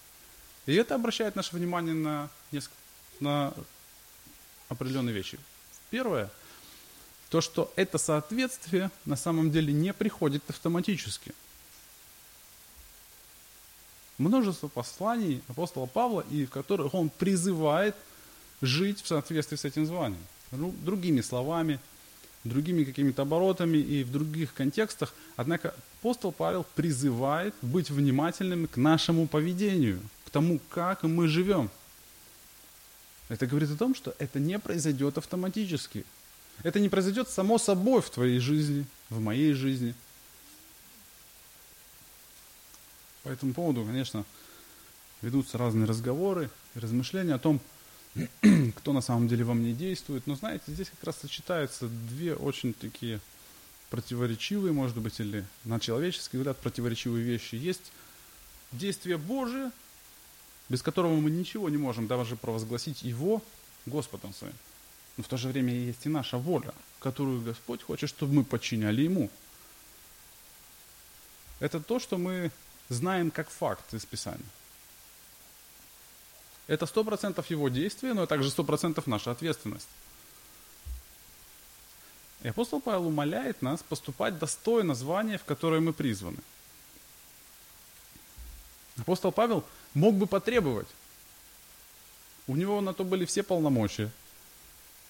И 0.67 0.75
это 0.75 0.95
обращает 0.95 1.37
наше 1.37 1.55
внимание 1.55 1.95
на, 1.95 2.29
несколько, 2.51 2.77
на 3.21 3.55
определенные 4.69 5.15
вещи. 5.15 5.39
Первое, 5.91 6.31
то, 7.29 7.41
что 7.41 7.73
это 7.77 7.99
соответствие 7.99 8.91
на 9.05 9.17
самом 9.17 9.51
деле 9.51 9.73
не 9.73 9.93
приходит 9.93 10.43
автоматически– 10.49 11.33
множество 14.19 14.69
посланий 14.69 15.43
апостола 15.49 15.87
Павла, 15.87 16.25
и 16.31 16.47
в 16.47 16.51
которых 16.51 16.95
он 16.95 17.11
призывает 17.11 17.95
жить 18.63 19.03
в 19.03 19.07
соответствии 19.07 19.57
с 19.57 19.65
этим 19.65 19.87
званием. 19.87 20.21
Другими 20.51 21.21
словами, 21.21 21.81
другими 22.45 22.85
какими-то 22.85 23.23
оборотами 23.23 23.79
и 23.79 24.05
в 24.05 24.11
других 24.11 24.55
контекстах. 24.55 25.15
Однако 25.37 25.75
апостол 26.01 26.33
Павел 26.33 26.65
призывает 26.75 27.55
быть 27.63 27.91
внимательными 27.91 28.67
к 28.67 28.77
нашему 28.77 29.27
поведению, 29.27 30.01
к 30.25 30.31
тому, 30.31 30.61
как 30.71 31.03
мы 31.03 31.29
живем. 31.29 31.71
Это 33.29 33.47
говорит 33.47 33.71
о 33.71 33.77
том, 33.77 33.95
что 33.95 34.15
это 34.19 34.39
не 34.39 34.59
произойдет 34.59 35.19
автоматически. 35.19 36.05
Это 36.63 36.81
не 36.81 36.89
произойдет 36.89 37.29
само 37.29 37.59
собой 37.59 38.01
в 38.01 38.09
твоей 38.09 38.39
жизни, 38.39 38.87
в 39.11 39.21
моей 39.21 39.53
жизни– 39.53 39.95
По 43.27 43.31
этому 43.31 43.55
поводу, 43.55 43.85
конечно, 43.85 44.25
ведутся 45.21 45.59
разные 45.59 45.87
разговоры 45.87 46.49
и 46.77 46.79
размышления 46.79 47.35
о 47.35 47.41
том, 47.41 47.61
кто 48.77 48.93
на 48.93 49.01
самом 49.01 49.27
деле 49.27 49.43
во 49.43 49.53
мне 49.53 49.73
действует. 49.73 50.29
Но 50.29 50.37
знаете, 50.37 50.63
здесь 50.69 50.91
как 50.91 51.03
раз 51.03 51.17
сочетаются 51.19 51.89
две 51.89 52.37
очень 52.37 52.73
такие 52.73 53.19
противоречивые, 53.91 54.73
может 54.73 54.99
быть, 54.99 55.19
или 55.19 55.45
на 55.65 55.81
человеческий 55.81 56.37
взгляд 56.37 56.57
противоречивые 56.59 57.25
вещи. 57.25 57.57
Есть 57.57 57.91
действие 58.71 59.17
Божие, 59.17 59.73
без 60.69 60.81
которого 60.83 61.17
мы 61.17 61.29
ничего 61.29 61.69
не 61.69 61.79
можем 61.79 62.07
даже 62.07 62.37
провозгласить 62.37 63.03
Его 63.03 63.43
Господом 63.87 64.35
своим. 64.35 64.55
Но 65.17 65.25
в 65.25 65.27
то 65.27 65.37
же 65.37 65.49
время 65.49 65.75
есть 65.75 66.07
и 66.07 66.09
наша 66.09 66.39
воля, 66.39 66.73
которую 67.01 67.43
Господь 67.43 67.83
хочет, 67.83 68.09
чтобы 68.09 68.35
мы 68.35 68.45
подчиняли 68.45 69.03
Ему. 69.03 69.31
Это 71.59 71.81
то, 71.81 71.99
что 71.99 72.19
мы 72.19 72.53
знаем 72.89 73.31
как 73.31 73.51
факт 73.51 73.95
из 73.95 74.05
Писания. 74.05 74.47
Это 76.67 76.87
сто 76.87 77.05
процентов 77.05 77.49
его 77.51 77.69
действия, 77.69 78.13
но 78.13 78.27
также 78.27 78.51
сто 78.51 78.65
процентов 78.65 79.07
наша 79.07 79.31
ответственность. 79.31 79.89
И 82.43 82.49
апостол 82.49 82.81
Павел 82.81 83.07
умоляет 83.07 83.63
нас 83.63 83.83
поступать 83.83 84.39
достойно 84.39 84.95
звания, 84.95 85.39
в 85.39 85.45
которое 85.45 85.81
мы 85.81 85.93
призваны. 85.93 86.39
Апостол 88.99 89.33
Павел 89.33 89.65
мог 89.95 90.15
бы 90.17 90.27
потребовать. 90.27 90.89
У 92.47 92.57
него 92.57 92.81
на 92.81 92.95
то 92.95 93.05
были 93.05 93.25
все 93.25 93.43
полномочия. 93.43 94.11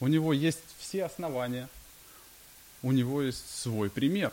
У 0.01 0.09
него 0.09 0.33
есть 0.33 0.63
все 0.79 1.05
основания. 1.05 1.69
У 2.83 2.93
него 2.93 3.23
есть 3.23 3.49
свой 3.51 3.91
пример. 3.91 4.33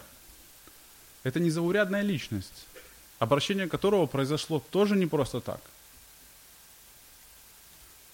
Это 1.24 1.40
незаурядная 1.40 2.02
личность, 2.02 2.68
обращение 3.24 3.68
которого 3.68 4.06
произошло 4.06 4.60
тоже 4.60 4.96
не 4.96 5.06
просто 5.06 5.42
так. 5.42 5.62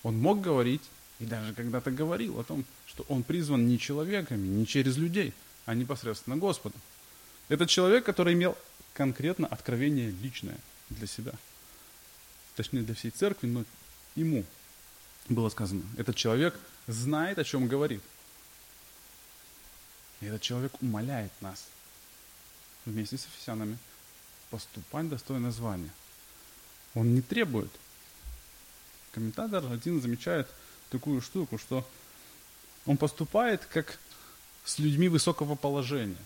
Он 0.03 0.17
мог 0.17 0.41
говорить, 0.41 0.81
и 1.19 1.25
даже 1.25 1.53
когда-то 1.53 1.91
говорил 1.91 2.39
о 2.39 2.43
том, 2.43 2.65
что 2.87 3.05
он 3.09 3.23
призван 3.23 3.67
не 3.67 3.77
человеками, 3.77 4.47
не 4.47 4.65
через 4.65 4.97
людей, 4.97 5.33
а 5.65 5.75
непосредственно 5.75 6.37
Господом. 6.37 6.79
Этот 7.49 7.69
человек, 7.69 8.05
который 8.05 8.33
имел 8.33 8.57
конкретно 8.93 9.47
откровение 9.47 10.11
личное 10.11 10.57
для 10.89 11.07
себя. 11.07 11.33
Точнее, 12.55 12.81
для 12.81 12.95
всей 12.95 13.11
церкви, 13.11 13.47
но 13.47 13.65
ему 14.15 14.45
было 15.27 15.49
сказано. 15.49 15.83
Этот 15.97 16.15
человек 16.15 16.57
знает, 16.87 17.39
о 17.39 17.43
чем 17.43 17.67
говорит. 17.67 18.01
И 20.21 20.25
этот 20.25 20.41
человек 20.41 20.71
умоляет 20.81 21.31
нас 21.41 21.65
вместе 22.85 23.17
с 23.17 23.25
офисянами 23.25 23.77
поступать 24.49 25.09
достойно 25.09 25.51
звания. 25.51 25.91
Он 26.95 27.13
не 27.13 27.21
требует. 27.21 27.71
Комментатор 29.11 29.63
один 29.71 30.01
замечает 30.01 30.47
такую 30.89 31.21
штуку, 31.21 31.57
что 31.57 31.87
он 32.85 32.97
поступает 32.97 33.65
как 33.65 33.99
с 34.65 34.79
людьми 34.79 35.09
высокого 35.09 35.55
положения. 35.55 36.17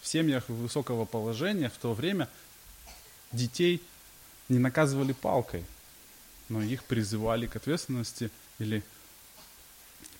В 0.00 0.06
семьях 0.06 0.48
высокого 0.48 1.04
положения 1.04 1.70
в 1.70 1.78
то 1.78 1.94
время 1.94 2.28
детей 3.32 3.82
не 4.48 4.58
наказывали 4.58 5.12
палкой, 5.12 5.64
но 6.48 6.62
их 6.62 6.84
призывали 6.84 7.46
к 7.46 7.56
ответственности 7.56 8.30
или 8.58 8.82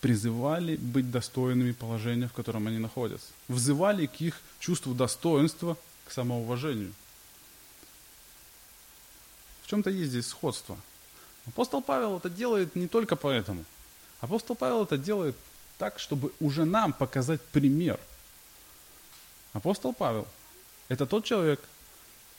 призывали 0.01 0.77
быть 0.77 1.11
достойными 1.11 1.73
положения, 1.73 2.29
в 2.29 2.33
котором 2.33 2.67
они 2.67 2.79
находятся. 2.79 3.29
Взывали 3.49 4.07
к 4.07 4.21
их 4.21 4.41
чувству 4.59 4.95
достоинства, 4.95 5.77
к 6.05 6.11
самоуважению. 6.11 6.93
В 9.63 9.69
чем-то 9.69 9.91
есть 9.91 10.11
здесь 10.11 10.29
сходство. 10.29 10.79
Апостол 11.47 11.83
Павел 11.83 12.19
это 12.19 12.31
делает 12.31 12.77
не 12.77 12.89
только 12.89 13.17
поэтому. 13.17 13.65
Апостол 14.21 14.57
Павел 14.57 14.85
это 14.85 14.99
делает 14.99 15.37
так, 15.79 15.99
чтобы 15.99 16.33
уже 16.41 16.65
нам 16.65 16.93
показать 16.93 17.41
пример. 17.41 17.99
Апостол 19.53 19.93
Павел– 19.93 20.27
это 20.89 21.07
тот 21.07 21.25
человек, 21.25 21.61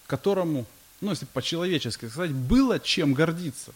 которому 0.08 0.66
ну, 1.02 1.12
если 1.12 1.26
по-человечески 1.26 2.06
сказать, 2.06 2.32
было 2.32 2.80
чем 2.80 3.14
гордиться. 3.14 3.74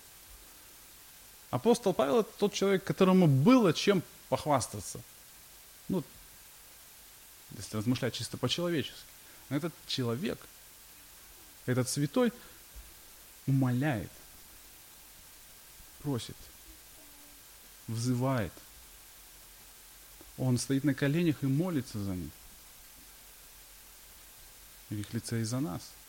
Апостол 1.50 1.94
Павел– 1.94 2.20
это 2.22 2.30
тот 2.38 2.54
человек, 2.54 2.84
которому 2.84 3.28
было 3.28 3.74
чем 3.74 4.04
похвастаться. 4.30 5.02
Ну, 5.88 6.04
если 7.58 7.78
размышлять 7.78 8.14
чисто 8.14 8.38
по-человечески. 8.38 9.00
Этот 9.50 9.74
человек, 9.88 10.40
этот 11.66 11.90
святой 11.90 12.32
умоляет, 13.48 14.12
просит, 16.02 16.38
взывает. 17.88 18.54
Он 20.38 20.58
стоит 20.58 20.84
на 20.84 20.94
коленях 20.94 21.44
и 21.44 21.48
молится 21.48 22.00
за 22.00 22.16
них. 22.16 22.32
В 24.90 24.96
их 24.96 25.14
лице 25.14 25.42
и 25.42 25.44
за 25.44 25.60
нас– 25.60 25.92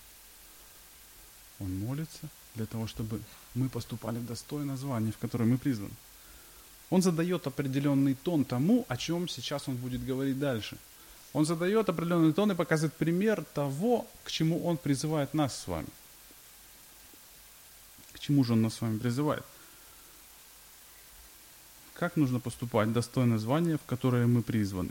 он 1.60 1.78
молится 1.78 2.28
для 2.54 2.66
того, 2.66 2.86
чтобы 2.86 3.20
мы 3.54 3.68
поступали 3.68 4.18
в 4.18 4.26
достойное 4.26 4.76
звание, 4.76 5.12
в 5.12 5.18
которое 5.18 5.44
мы 5.44 5.58
призваны. 5.58 5.92
Он 6.88 7.02
задает 7.02 7.46
определенный 7.46 8.14
тон 8.14 8.44
тому, 8.44 8.84
о 8.88 8.96
чем 8.96 9.28
сейчас 9.28 9.68
он 9.68 9.76
будет 9.76 10.04
говорить 10.04 10.38
дальше. 10.38 10.76
Он 11.32 11.46
задает 11.46 11.88
определенный 11.88 12.32
тон 12.32 12.52
и 12.52 12.54
показывает 12.54 12.94
пример 12.94 13.44
того, 13.54 14.06
к 14.24 14.30
чему 14.30 14.64
он 14.64 14.76
призывает 14.76 15.32
нас 15.32 15.56
с 15.56 15.68
вами. 15.68 15.88
К 18.12 18.18
чему 18.18 18.42
же 18.44 18.54
он 18.54 18.62
нас 18.62 18.74
с 18.74 18.80
вами 18.80 18.98
призывает? 18.98 19.44
Как 21.94 22.16
нужно 22.16 22.40
поступать 22.40 22.92
достойное 22.92 23.38
звание, 23.38 23.78
в 23.78 23.86
которое 23.86 24.26
мы 24.26 24.42
призваны? 24.42 24.90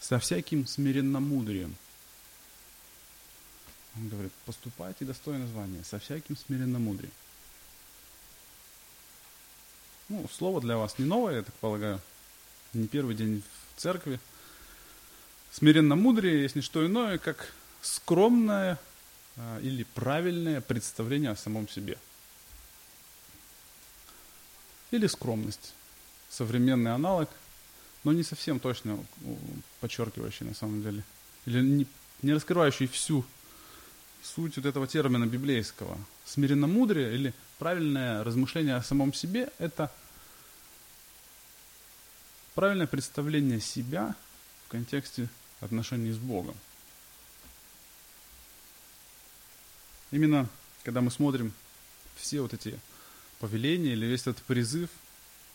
Со 0.00 0.18
всяким 0.18 0.66
смиренномудрием– 0.66 1.74
он 3.98 4.08
говорит, 4.08 4.32
поступайте 4.44 5.04
достойно 5.04 5.46
звания, 5.48 5.82
со 5.82 5.98
всяким 5.98 6.36
смиренным 6.36 6.84
мудрием. 6.84 7.12
Ну, 10.08 10.26
слово 10.32 10.60
для 10.60 10.76
вас 10.76 10.98
не 10.98 11.04
новое, 11.04 11.36
я 11.36 11.42
так 11.42 11.54
полагаю. 11.56 12.00
Не 12.74 12.86
первый 12.86 13.16
день 13.16 13.42
в 13.74 13.80
церкви. 13.80 14.20
Смиренно 15.50 15.96
мудрее 15.96 16.42
есть 16.42 16.56
не 16.56 16.62
что 16.62 16.86
иное, 16.86 17.18
как 17.18 17.52
скромное 17.80 18.78
а, 19.36 19.60
или 19.60 19.84
правильное 19.94 20.60
представление 20.60 21.30
о 21.30 21.36
самом 21.36 21.68
себе. 21.68 21.98
Или 24.90 25.06
скромность. 25.06 25.74
Современный 26.28 26.92
аналог, 26.92 27.30
но 28.04 28.12
не 28.12 28.22
совсем 28.22 28.60
точно 28.60 29.04
подчеркивающий 29.80 30.46
на 30.46 30.54
самом 30.54 30.82
деле. 30.82 31.04
Или 31.46 31.62
не, 31.62 31.86
не 32.22 32.34
раскрывающий 32.34 32.86
всю 32.86 33.24
суть 34.22 34.56
вот 34.56 34.66
этого 34.66 34.86
термина 34.86 35.26
библейского. 35.26 35.98
Смиренномудрие 36.24 37.14
или 37.14 37.34
правильное 37.58 38.22
размышление 38.24 38.76
о 38.76 38.82
самом 38.82 39.14
себе– 39.14 39.50
это 39.58 39.90
правильное 42.54 42.86
представление 42.86 43.60
себя 43.60 44.14
в 44.68 44.70
контексте 44.70 45.28
отношений 45.60 46.12
с 46.12 46.18
Богом. 46.18 46.54
Именно 50.10 50.48
когда 50.84 51.00
мы 51.00 51.10
смотрим 51.10 51.52
все 52.16 52.40
вот 52.40 52.54
эти 52.54 52.78
повеления 53.40 53.92
или 53.92 54.06
весь 54.06 54.22
этот 54.22 54.38
призыв 54.44 54.90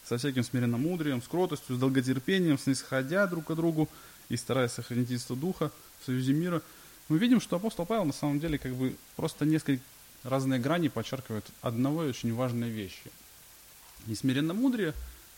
со 0.04 0.18
всяким 0.18 0.44
смиренномудрием, 0.44 1.22
с 1.22 1.28
кротостью, 1.28 1.76
с 1.76 1.80
долготерпением, 1.80 2.60
снисходя 2.60 3.26
друг 3.28 3.46
к 3.46 3.56
другу 3.56 3.90
и 4.30 4.38
стараясь 4.38 4.72
сохранить 4.72 5.08
единство 5.08 5.36
Духа 5.36 5.72
в 6.02 6.06
союзе 6.06 6.34
мира– 6.34 6.62
мы 7.10 7.18
видим, 7.18 7.42
что 7.42 7.58
апостол 7.58 7.86
Павел 7.86 8.06
на 8.06 8.14
самом 8.14 8.40
деле 8.40 8.58
как 8.58 8.74
бы 8.74 8.96
просто 9.16 9.46
несколько 9.46 9.84
разные 10.24 10.60
грани 10.60 10.88
подчеркивает 10.88 11.46
одного 11.62 12.06
и 12.06 12.10
очень 12.10 12.34
важной 12.34 12.70
вещи. 12.70 13.12
Несмиренно 14.08 14.54
мудрее 14.54 14.94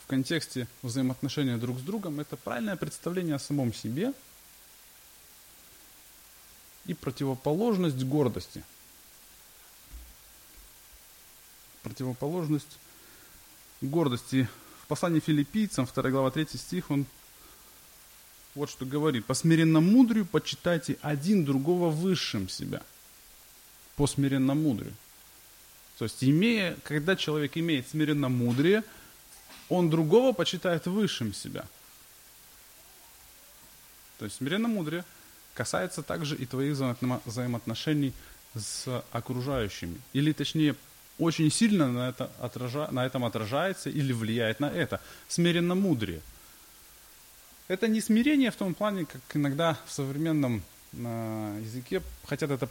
в 0.06 0.08
контексте 0.08 0.68
взаимоотношения 0.84 1.58
друг 1.58 1.80
с 1.80 1.82
другом– 1.82 2.20
это 2.22 2.38
правильное 2.38 2.76
представление 2.76 3.36
о 3.36 3.40
самом 3.40 3.74
себе 3.74 4.14
и 6.86 6.94
противоположность 6.94 8.04
гордости. 8.04 8.64
Противоположность 11.82 12.78
гордости. 13.82 14.48
В 14.84 14.88
послании 14.88 15.20
филиппийцам, 15.20 15.88
2 15.92 16.10
глава 16.12 16.30
3 16.30 16.50
стих, 16.56 16.92
он 16.92 17.08
вот 18.54 18.70
что 18.70 18.86
говорит. 18.86 19.26
По 19.26 19.34
смиренно-мудрию 19.34 20.28
почитайте 20.28 21.00
один 21.02 21.46
другого 21.46 21.90
высшим 21.90 22.48
себя. 22.48 22.84
По 23.96 24.06
смиренно-мудрию. 24.06 24.94
То 25.98 26.06
есть, 26.06 26.24
имея, 26.24 26.78
когда 26.84 27.16
человек 27.16 27.58
имеет 27.58 27.88
смиренно-мудрие, 27.90 28.84
он 29.70 29.90
другого 29.90 30.34
почитает 30.34 30.86
высшим 30.86 31.34
себя. 31.34 31.66
То 34.18 34.26
есть, 34.26 34.38
смиренно-мудрие 34.38 35.04
касается 35.54 36.04
также 36.04 36.36
и 36.36 36.46
твоих 36.46 36.78
взаимоотношений 37.26 38.14
с 38.56 39.04
окружающими. 39.12 40.00
Или, 40.14 40.32
точнее, 40.32 40.76
очень 41.18 41.52
сильно 41.52 41.92
на, 41.92 42.10
это 42.10 42.32
отража, 42.40 42.90
на 42.92 43.06
этом 43.06 43.26
отражается 43.26 43.90
или 43.90 44.14
влияет 44.14 44.60
на 44.60 44.66
это. 44.66 45.02
Смиренно-мудрие– 45.28 46.22
это 47.68 47.88
не 47.88 48.00
смирение 48.00 48.52
в 48.52 48.56
том 48.56 48.74
плане, 48.74 49.06
как 49.06 49.22
иногда 49.34 49.78
в 49.86 49.92
современном 49.92 50.62
э, 50.94 51.62
языке 51.64 52.02
хотят 52.26 52.52
это 52.52 52.70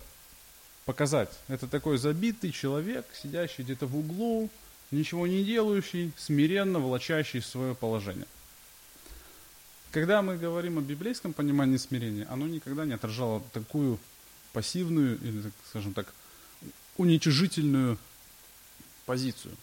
показать. 0.84 1.30
Это 1.48 1.66
такой 1.66 1.98
забитый 1.98 2.52
человек, 2.52 3.04
сидящий 3.20 3.64
где-то 3.64 3.86
в 3.86 3.96
углу, 3.96 4.50
ничего 4.94 5.26
не 5.26 5.44
делающий, 5.44 6.12
смиренно 6.16 6.78
влачащий 6.78 7.42
свое 7.42 7.74
положение. 7.74 8.26
Когда 9.90 10.22
мы 10.22 10.36
говорим 10.36 10.78
о 10.78 10.82
библейском 10.82 11.32
понимании 11.32 11.76
смирения, 11.76 12.26
оно 12.30 12.46
никогда 12.46 12.84
не 12.84 12.94
отражало 12.94 13.42
такую 13.52 13.98
пассивную 14.52 15.20
или, 15.20 15.52
скажем 15.68 15.94
так, 15.94 16.12
уничижительную 16.96 17.98
позицию. 19.06 19.54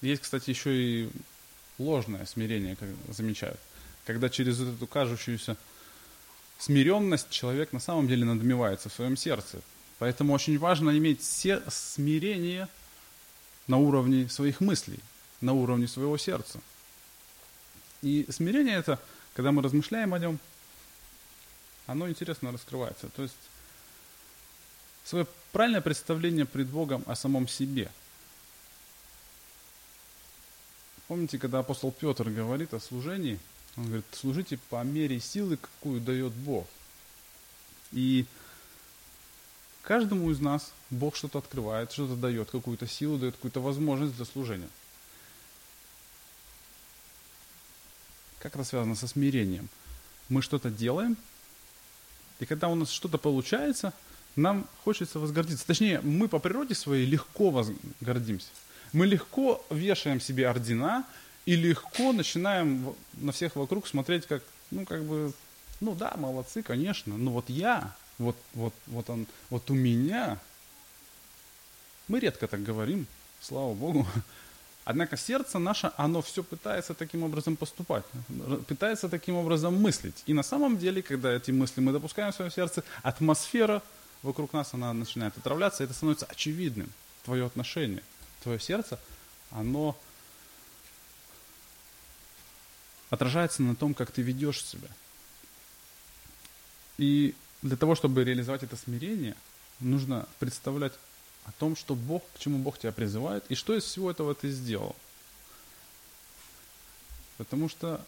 Есть, 0.00 0.22
кстати, 0.22 0.50
еще 0.50 0.70
и 0.74 1.10
ложное 1.78 2.24
смирение, 2.26 2.76
как 2.76 2.88
замечают. 3.08 3.58
Когда 4.04 4.28
через 4.28 4.60
эту 4.60 4.86
кажущуюся 4.86 5.56
смиренность 6.58 7.30
человек 7.30 7.72
на 7.72 7.80
самом 7.80 8.06
деле 8.06 8.24
надмевается 8.24 8.88
в 8.88 8.92
своем 8.92 9.16
сердце. 9.16 9.60
Поэтому 9.98 10.32
очень 10.32 10.58
важно 10.58 10.96
иметь 10.96 11.22
смирение 11.22 12.68
на 13.70 13.76
уровне 13.76 14.28
своих 14.28 14.60
мыслей, 14.60 14.98
на 15.40 15.52
уровне 15.52 15.86
своего 15.86 16.18
сердца. 16.18 16.60
И 18.02 18.26
смирение 18.28 18.76
это, 18.76 18.98
когда 19.32 19.52
мы 19.52 19.62
размышляем 19.62 20.12
о 20.12 20.18
нем, 20.18 20.40
оно 21.86 22.08
интересно 22.08 22.50
раскрывается. 22.50 23.08
То 23.10 23.22
есть 23.22 23.36
свое 25.04 25.24
правильное 25.52 25.80
представление 25.80 26.46
пред 26.46 26.66
Богом 26.66 27.04
о 27.06 27.14
самом 27.14 27.46
себе. 27.46 27.92
Помните, 31.06 31.38
когда 31.38 31.60
апостол 31.60 31.92
Петр 31.92 32.28
говорит 32.28 32.74
о 32.74 32.80
служении, 32.80 33.38
он 33.76 33.84
говорит, 33.84 34.04
служите 34.10 34.58
по 34.68 34.82
мере 34.82 35.20
силы, 35.20 35.56
какую 35.56 36.00
дает 36.00 36.32
Бог. 36.32 36.66
И 37.92 38.26
каждому 39.82 40.30
из 40.30 40.40
нас 40.40 40.72
Бог 40.90 41.16
что-то 41.16 41.38
открывает, 41.38 41.92
что-то 41.92 42.16
дает, 42.16 42.50
какую-то 42.50 42.86
силу, 42.86 43.18
дает 43.18 43.36
какую-то 43.36 43.60
возможность 43.60 44.16
для 44.16 44.24
служения. 44.24 44.68
Как 48.38 48.54
это 48.54 48.64
связано 48.64 48.94
со 48.94 49.06
смирением? 49.06 49.68
Мы 50.28 50.42
что-то 50.42 50.70
делаем, 50.70 51.16
и 52.40 52.46
когда 52.46 52.68
у 52.68 52.74
нас 52.74 52.90
что-то 52.90 53.18
получается, 53.18 53.92
нам 54.34 54.66
хочется 54.84 55.18
возгордиться. 55.18 55.66
Точнее, 55.66 56.00
мы 56.00 56.28
по 56.28 56.38
природе 56.38 56.74
своей 56.74 57.04
легко 57.04 57.50
возгордимся. 57.50 58.48
Мы 58.92 59.06
легко 59.06 59.64
вешаем 59.70 60.20
себе 60.20 60.48
ордена 60.48 61.04
и 61.46 61.54
легко 61.54 62.12
начинаем 62.12 62.94
на 63.14 63.32
всех 63.32 63.56
вокруг 63.56 63.86
смотреть 63.86 64.26
как, 64.26 64.42
ну, 64.70 64.84
как 64.84 65.04
бы, 65.04 65.32
ну 65.80 65.94
да, 65.94 66.14
молодцы, 66.16 66.62
конечно, 66.62 67.16
но 67.16 67.30
вот 67.30 67.48
я, 67.50 67.94
вот, 68.20 68.36
вот, 68.52 68.74
вот 68.86 69.10
он, 69.10 69.26
вот 69.48 69.70
у 69.70 69.74
меня, 69.74 70.38
мы 72.06 72.20
редко 72.20 72.46
так 72.46 72.62
говорим, 72.62 73.06
слава 73.40 73.74
Богу, 73.74 74.06
Однако 74.84 75.16
сердце 75.16 75.58
наше, 75.58 75.92
оно 75.98 76.20
все 76.20 76.42
пытается 76.42 76.94
таким 76.94 77.22
образом 77.22 77.54
поступать, 77.56 78.04
пытается 78.66 79.08
таким 79.08 79.36
образом 79.36 79.80
мыслить. 79.80 80.22
И 80.26 80.32
на 80.32 80.42
самом 80.42 80.78
деле, 80.78 81.02
когда 81.02 81.32
эти 81.32 81.52
мысли 81.52 81.80
мы 81.80 81.92
допускаем 81.92 82.32
в 82.32 82.34
своем 82.34 82.50
сердце, 82.50 82.82
атмосфера 83.02 83.82
вокруг 84.22 84.52
нас, 84.52 84.74
она 84.74 84.92
начинает 84.92 85.36
отравляться, 85.36 85.82
и 85.82 85.86
это 85.86 85.94
становится 85.94 86.26
очевидным. 86.26 86.90
Твое 87.24 87.46
отношение, 87.46 88.02
твое 88.42 88.58
сердце, 88.58 88.98
оно 89.50 89.96
отражается 93.10 93.62
на 93.62 93.76
том, 93.76 93.94
как 93.94 94.10
ты 94.10 94.22
ведешь 94.22 94.64
себя. 94.64 94.88
И 96.98 97.34
для 97.62 97.76
того, 97.76 97.94
чтобы 97.94 98.24
реализовать 98.24 98.62
это 98.62 98.76
смирение, 98.76 99.36
нужно 99.80 100.26
представлять 100.38 100.92
о 101.44 101.52
том, 101.52 101.76
что 101.76 101.94
Бог, 101.94 102.22
к 102.34 102.38
чему 102.38 102.58
Бог 102.58 102.78
тебя 102.78 102.92
призывает, 102.92 103.44
и 103.48 103.54
что 103.54 103.74
из 103.74 103.84
всего 103.84 104.10
этого 104.10 104.34
ты 104.34 104.50
сделал. 104.50 104.96
Потому 107.38 107.68
что 107.68 108.04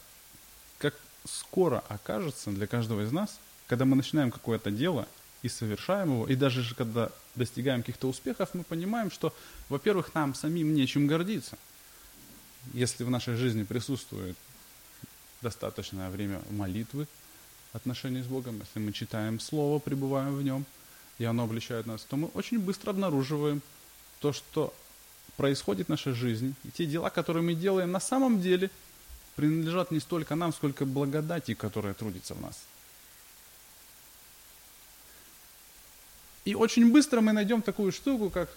как 0.78 0.94
скоро 1.24 1.82
окажется 1.88 2.50
для 2.50 2.66
каждого 2.66 3.02
из 3.02 3.12
нас, 3.12 3.38
когда 3.66 3.84
мы 3.84 3.96
начинаем 3.96 4.30
какое-то 4.30 4.70
дело 4.70 5.08
и 5.42 5.48
совершаем 5.48 6.12
его, 6.12 6.28
и 6.28 6.34
даже 6.34 6.74
когда 6.74 7.10
достигаем 7.34 7.80
каких-то 7.80 8.08
успехов, 8.08 8.50
мы 8.54 8.64
понимаем, 8.64 9.10
что, 9.10 9.34
во-первых, 9.68 10.14
нам 10.14 10.34
самим 10.34 10.74
нечем 10.74 11.06
гордиться. 11.06 11.56
Если 12.74 13.04
в 13.04 13.10
нашей 13.10 13.34
жизни 13.34 13.64
присутствует 13.64 14.36
достаточное 15.40 16.10
время 16.10 16.42
молитвы, 16.50 17.08
отношений 17.72 18.22
с 18.22 18.26
Богом, 18.26 18.60
если 18.60 18.78
мы 18.78 18.92
читаем 18.92 19.40
Слово, 19.40 19.78
пребываем 19.78 20.34
в 20.36 20.42
нем– 20.42 20.64
и 21.18 21.24
оно 21.24 21.44
обличает 21.44 21.86
нас, 21.86 22.02
то 22.02 22.16
мы 22.16 22.28
очень 22.28 22.58
быстро 22.58 22.90
обнаруживаем 22.90 23.62
то, 24.20 24.32
что 24.32 24.74
происходит 25.36 25.86
в 25.86 25.90
нашей 25.90 26.12
жизни, 26.12 26.54
и 26.64 26.70
те 26.70 26.84
дела, 26.86 27.10
которые 27.10 27.42
мы 27.42 27.54
делаем, 27.54 27.90
на 27.90 28.00
самом 28.00 28.40
деле 28.40 28.70
принадлежат 29.36 29.90
не 29.90 30.00
столько 30.00 30.34
нам, 30.34 30.52
сколько 30.52 30.84
благодати, 30.84 31.54
которая 31.54 31.94
трудится 31.94 32.34
в 32.34 32.40
нас. 32.40 32.64
И 36.44 36.54
очень 36.54 36.90
быстро 36.90 37.20
мы 37.20 37.32
найдем 37.32 37.62
такую 37.62 37.92
штуку, 37.92 38.28
как 38.28 38.50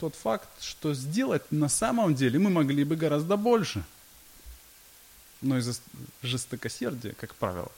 тот 0.00 0.14
факт, 0.14 0.48
что 0.62 0.94
сделать 0.94 1.42
на 1.52 1.68
самом 1.68 2.14
деле 2.14 2.38
мы 2.38 2.50
могли 2.50 2.82
бы 2.84 2.96
гораздо 2.96 3.36
больше. 3.36 3.84
Но 5.46 5.58
из-за 5.58 5.80
жестокосердия, 6.22 7.12
как 7.12 7.36
правило, 7.36 7.70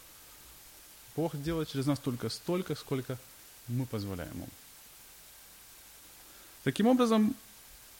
Бог 1.14 1.36
делает 1.36 1.68
через 1.68 1.84
нас 1.84 1.98
только 1.98 2.30
столько, 2.30 2.74
сколько 2.74 3.18
мы 3.66 3.84
позволяем 3.84 4.34
ему. 4.34 4.48
Таким 6.64 6.86
образом, 6.86 7.36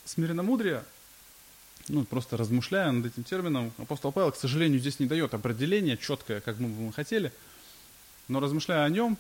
смиренномудрие, 0.07 0.85
ну, 1.88 2.04
просто 2.04 2.38
размышляя 2.38 2.90
над 2.92 3.12
этим 3.12 3.24
термином, 3.24 3.70
апостол 3.76 4.11
Павел, 4.11 4.33
к 4.33 4.37
сожалению, 4.37 4.81
здесь 4.81 5.00
не 5.00 5.07
дает 5.07 5.35
определения 5.35 5.98
четкое, 5.98 6.40
как 6.40 6.59
мы 6.59 6.68
бы 6.68 6.90
хотели, 6.94 7.31
но 8.26 8.40
размышляя 8.40 8.87
о 8.87 8.88
нем, 8.88 9.18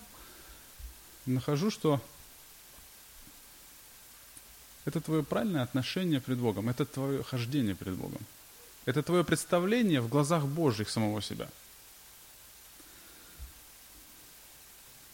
нахожу, 1.26 1.70
что 1.70 2.00
это 4.86 5.02
твое 5.02 5.22
правильное 5.22 5.62
отношение 5.62 6.22
пред 6.22 6.38
Богом, 6.38 6.70
это 6.70 6.86
твое 6.86 7.22
хождение 7.22 7.74
пред 7.74 7.96
Богом. 7.96 8.22
Это 8.88 9.02
твое 9.02 9.22
представление 9.22 10.00
в 10.00 10.08
глазах 10.08 10.44
Божьих 10.44 10.88
самого 10.88 11.20
себя– 11.20 11.48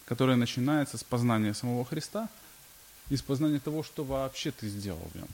которое 0.04 0.36
начинается 0.36 0.98
с 0.98 1.04
познания 1.04 1.54
самого 1.54 1.84
Христа 1.84 2.28
и 3.08 3.16
с 3.16 3.22
познания 3.22 3.58
того, 3.58 3.82
что 3.82 4.04
вообще 4.04 4.50
ты 4.50 4.68
сделал 4.68 5.10
в 5.12 5.16
нем. 5.16 5.28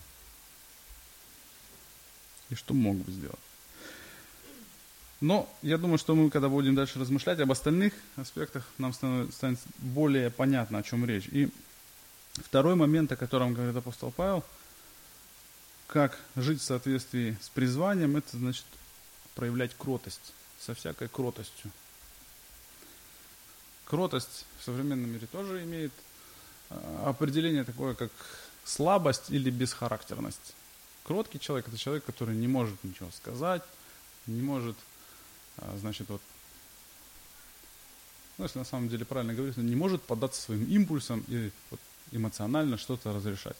И 2.50 2.54
что 2.54 2.74
мог 2.74 2.96
бы 2.96 3.12
сделать. 3.12 3.38
Но 5.20 5.48
я 5.62 5.76
думаю, 5.76 5.98
что 5.98 6.14
мы, 6.14 6.30
когда 6.30 6.48
будем 6.48 6.74
дальше 6.74 6.98
размышлять 6.98 7.38
об 7.40 7.52
остальных 7.52 7.92
аспектах, 8.16 8.66
нам 8.78 8.92
станет 8.92 9.58
более 9.78 10.30
понятно, 10.30 10.78
о 10.78 10.82
чем 10.82 11.04
речь. 11.04 11.26
И 11.26 11.50
второй 12.34 12.74
момент, 12.74 13.12
о 13.12 13.16
котором 13.16 13.52
говорит 13.52 13.76
апостол 13.76 14.10
Павел, 14.10 14.44
как 15.90 16.16
жить 16.36 16.60
в 16.60 16.64
соответствии 16.64 17.36
с 17.42 17.48
призванием, 17.48 18.16
это 18.16 18.36
значит 18.36 18.64
проявлять 19.34 19.74
кротость, 19.76 20.32
со 20.60 20.72
всякой 20.72 21.08
кротостью. 21.08 21.72
Кротость 23.86 24.46
в 24.60 24.64
современном 24.64 25.10
мире 25.10 25.26
тоже 25.26 25.64
имеет 25.64 25.92
а, 26.70 27.08
определение 27.08 27.64
такое, 27.64 27.96
как 27.96 28.12
слабость 28.64 29.30
или 29.30 29.50
бесхарактерность. 29.50 30.54
Кроткий 31.02 31.40
человек– 31.40 31.66
это 31.68 31.76
человек, 31.76 32.04
который 32.04 32.36
не 32.36 32.46
может 32.46 32.84
ничего 32.84 33.10
сказать, 33.10 33.64
не 34.28 34.42
может, 34.42 34.76
а, 35.56 35.76
значит, 35.76 36.08
вот, 36.08 36.22
ну, 38.38 38.44
если 38.44 38.60
на 38.60 38.64
самом 38.64 38.88
деле 38.88 39.04
правильно 39.04 39.34
говорить, 39.34 39.56
не 39.56 39.74
может 39.74 40.02
поддаться 40.02 40.40
своим 40.40 40.64
импульсам 40.66 41.24
и 41.26 41.50
вот, 41.72 41.80
эмоционально 42.12 42.78
что-то 42.78 43.12
разрешать. 43.12 43.56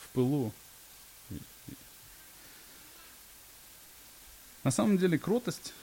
В 0.00 0.08
пылу. 0.08 0.52
На 4.64 4.70
самом 4.70 4.96
деле 4.96 5.18
кротость, 5.18 5.74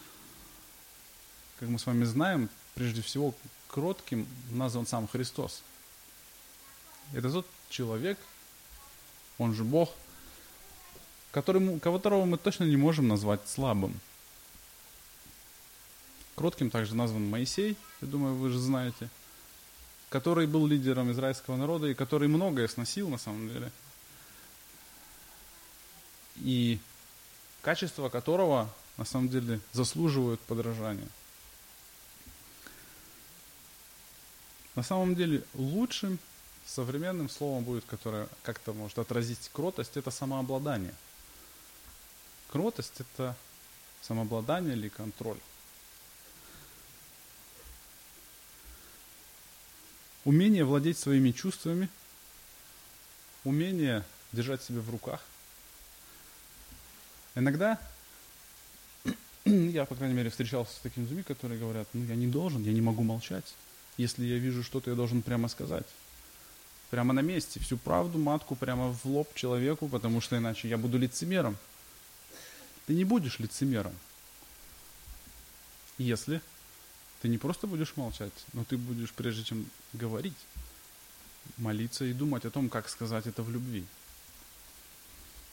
как 1.60 1.70
мы 1.70 1.78
с 1.78 1.86
вами 1.86 2.04
знаем, 2.04 2.50
прежде 2.74 3.04
всего 3.04 3.36
кротким 3.68 4.28
назван 4.50 4.88
сам 4.88 5.08
Христос. 5.08 5.62
Это 7.14 7.32
тот 7.32 7.48
человек, 7.70 8.18
он 9.38 9.54
же 9.54 9.64
Бог, 9.64 9.92
которому, 11.32 11.80
которого 11.80 12.26
мы 12.26 12.38
точно 12.38 12.64
не 12.64 12.76
можем 12.76 13.08
назвать 13.08 13.48
слабым. 13.48 14.00
Кротким 16.36 16.72
также 16.72 16.96
назван 16.96 17.30
Моисей, 17.30 17.78
я 18.02 18.08
думаю, 18.08 18.34
вы 18.36 18.50
же 18.50 18.58
знаете, 18.58 19.10
который 20.10 20.48
был 20.48 20.66
лидером 20.66 21.12
израильского 21.12 21.56
народа 21.56 21.88
и 21.88 21.94
который 21.94 22.28
многое 22.28 22.68
сносил 22.68 23.10
на 23.10 23.20
самом 23.20 23.48
деле. 23.48 23.72
И 26.38 26.80
качество 27.62 28.10
которого 28.10 28.70
на 28.98 29.06
самом 29.06 29.30
деле 29.30 29.60
заслуживают 29.74 30.40
подражания– 30.42 31.08
На 34.76 34.84
самом 34.84 35.16
деле 35.16 35.44
лучшим 35.54 36.18
современным 36.66 37.30
словом 37.30 37.64
будет, 37.64 37.84
которое 37.86 38.28
как-то 38.44 38.74
может 38.74 39.00
отразить 39.00 39.50
кротость, 39.52 39.98
это 39.98 40.12
самообладание. 40.12 40.96
Кротость– 42.50 42.94
это 43.00 43.36
самообладание 44.02 44.76
или 44.76 44.88
контроль. 44.88 45.40
Умение 50.24 50.64
владеть 50.64 51.00
своими 51.00 51.32
чувствами, 51.32 51.90
умение 53.44 54.06
держать 54.32 54.64
себя 54.64 54.80
в 54.80 54.90
руках, 54.90 55.22
Иногда 57.36 57.80
я, 59.46 59.86
по 59.86 59.96
крайней 59.96 60.16
мере, 60.16 60.30
встречался 60.30 60.76
с 60.76 60.80
такими 60.80 61.06
людьми, 61.06 61.24
которые 61.24 61.60
говорят, 61.60 61.88
ну 61.94 62.04
я 62.06 62.16
не 62.16 62.28
должен, 62.28 62.64
я 62.64 62.74
не 62.74 62.82
могу 62.82 63.04
молчать. 63.04 63.56
Если 63.98 64.26
я 64.26 64.38
вижу 64.38 64.64
что-то, 64.64 64.90
я 64.90 64.96
должен 64.96 65.22
прямо 65.22 65.48
сказать. 65.48 65.86
Прямо 66.90 67.14
на 67.14 67.22
месте, 67.22 67.60
всю 67.60 67.78
правду, 67.78 68.20
матку 68.20 68.56
прямо 68.56 68.92
в 68.92 69.06
лоб 69.06 69.34
человеку, 69.34 69.88
потому 69.88 70.22
что 70.22 70.38
иначе 70.38 70.68
я 70.68 70.78
буду 70.78 70.98
лицемером. 70.98 71.58
Ты 72.86 72.94
не 72.94 73.06
будешь 73.06 73.40
лицемером. 73.40 73.96
Если 75.98 76.42
ты 77.22 77.30
не 77.30 77.38
просто 77.38 77.68
будешь 77.68 77.96
молчать, 77.96 78.34
но 78.54 78.64
ты 78.64 78.78
будешь, 78.78 79.14
прежде 79.14 79.44
чем 79.44 79.66
говорить, 79.94 80.38
молиться 81.58 82.06
и 82.06 82.14
думать 82.14 82.46
о 82.46 82.52
том, 82.52 82.70
как 82.70 82.90
сказать 82.90 83.28
это 83.28 83.44
в 83.44 83.52
любви. 83.52 83.86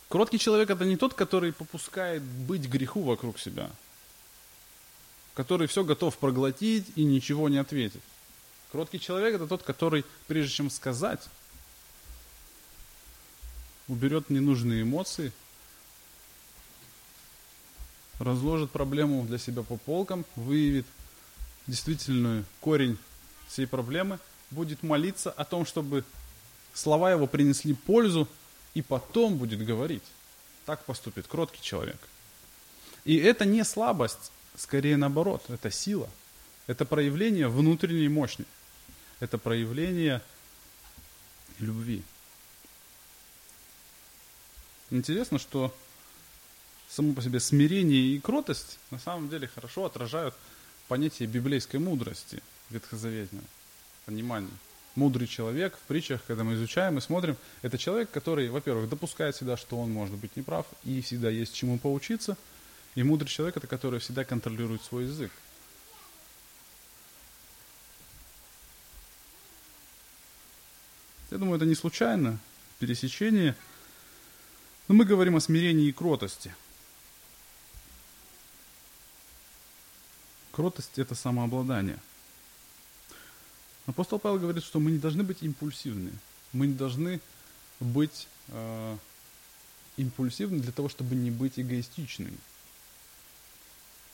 Кроткий 0.09 0.39
человек 0.39 0.71
это 0.71 0.85
не 0.85 0.97
тот, 0.97 1.15
который 1.15 1.53
попускает 1.53 2.23
быть 2.23 2.67
греху 2.67 3.03
вокруг 3.03 3.39
себя, 3.39 3.71
который 5.35 5.67
все 5.67 5.85
готов 5.85 6.17
проглотить 6.17 6.87
и 6.97 7.05
ничего 7.05 7.49
не 7.49 7.59
ответить. 7.59 8.01
Кроткий 8.73 8.99
человек 8.99 9.35
это 9.35 9.47
тот, 9.47 9.63
который, 9.63 10.05
прежде 10.27 10.55
чем 10.55 10.71
сказать, 10.71 11.21
уберет 13.87 14.31
ненужные 14.31 14.83
эмоции, 14.83 15.33
разложит 18.19 18.71
проблему 18.71 19.25
для 19.27 19.39
себя 19.39 19.63
по 19.63 19.77
полкам, 19.77 20.25
выявит 20.37 20.87
действительную 21.67 22.47
корень 22.61 22.99
всей 23.47 23.67
проблемы, 23.67 24.19
будет 24.51 24.83
молиться 24.83 25.31
о 25.31 25.45
том, 25.45 25.67
чтобы 25.67 26.05
слова 26.73 27.11
его 27.11 27.27
принесли 27.27 27.75
пользу 27.75 28.27
и 28.75 28.83
потом 28.83 29.37
будет 29.37 29.65
говорить. 29.65 30.03
Так 30.67 30.85
поступит 30.85 31.27
кроткий 31.27 31.63
человек. 31.63 31.99
И 33.05 33.17
это 33.17 33.45
не 33.45 33.65
слабость, 33.65 34.31
скорее 34.57 34.97
наоборот, 34.97 35.45
это 35.49 35.71
сила. 35.71 36.09
Это 36.67 36.85
проявление 36.85 37.49
внутренней 37.49 38.09
мощи. 38.09 38.45
Это 39.21 39.39
проявление 39.39 40.23
любви. 41.59 42.03
Интересно, 44.91 45.39
что 45.39 45.75
само 46.89 47.15
по 47.15 47.23
себе 47.23 47.41
смирение 47.41 48.01
и 48.01 48.21
кротость 48.21 48.79
на 48.91 48.99
самом 48.99 49.29
деле 49.29 49.49
хорошо 49.49 49.85
отражают 49.85 50.35
понятие 50.89 51.29
библейской 51.29 51.77
мудрости 51.77 52.43
ветхозаветного 52.71 53.45
понимания 54.07 54.49
мудрый 54.99 55.29
человек 55.29 55.77
в 55.77 55.87
притчах, 55.87 56.21
когда 56.27 56.45
мы 56.45 56.55
изучаем 56.55 56.99
и 56.99 57.01
смотрим, 57.01 57.37
это 57.63 57.79
человек, 57.79 58.11
который, 58.11 58.51
во-первых, 58.51 58.89
допускает 58.91 59.37
всегда, 59.37 59.57
что 59.57 59.79
он 59.79 59.91
может 59.91 60.17
быть 60.17 60.37
неправ, 60.37 60.67
и 60.85 61.01
всегда 61.01 61.31
есть 61.31 61.55
чему 61.55 61.79
поучиться. 61.79 62.37
И 62.95 63.03
мудрый 63.03 63.29
человек 63.29 63.57
это 63.57 63.67
который 63.67 64.01
всегда 64.01 64.25
контролирует 64.25 64.83
свой 64.83 65.05
язык. 65.05 65.31
Я 71.31 71.39
думаю, 71.39 71.57
это 71.57 71.67
не 71.67 71.75
случайно, 71.75 72.39
пересечение. 72.79 73.55
Но 74.89 74.95
мы 74.95 75.05
говорим 75.05 75.37
о 75.37 75.41
смирении 75.41 75.89
и 75.89 75.93
кротости. 75.93 76.55
Кротость– 80.51 80.93
это 80.99 81.15
самообладание. 81.15 81.99
Апостол 83.89 84.19
Павел 84.19 84.39
говорит, 84.39 84.63
что 84.63 84.81
мы 84.81 84.91
не 84.91 84.99
должны 84.99 85.23
быть 85.23 85.43
импульсивны. 85.43 86.13
Мы 86.53 86.67
не 86.67 86.75
должны 86.75 87.23
быть 87.81 88.29
э, 88.49 88.97
импульсивны 89.97 90.61
для 90.61 90.73
того, 90.73 90.91
чтобы 90.91 91.15
не 91.15 91.31
быть 91.31 91.59
эгоистичными. 91.59 92.37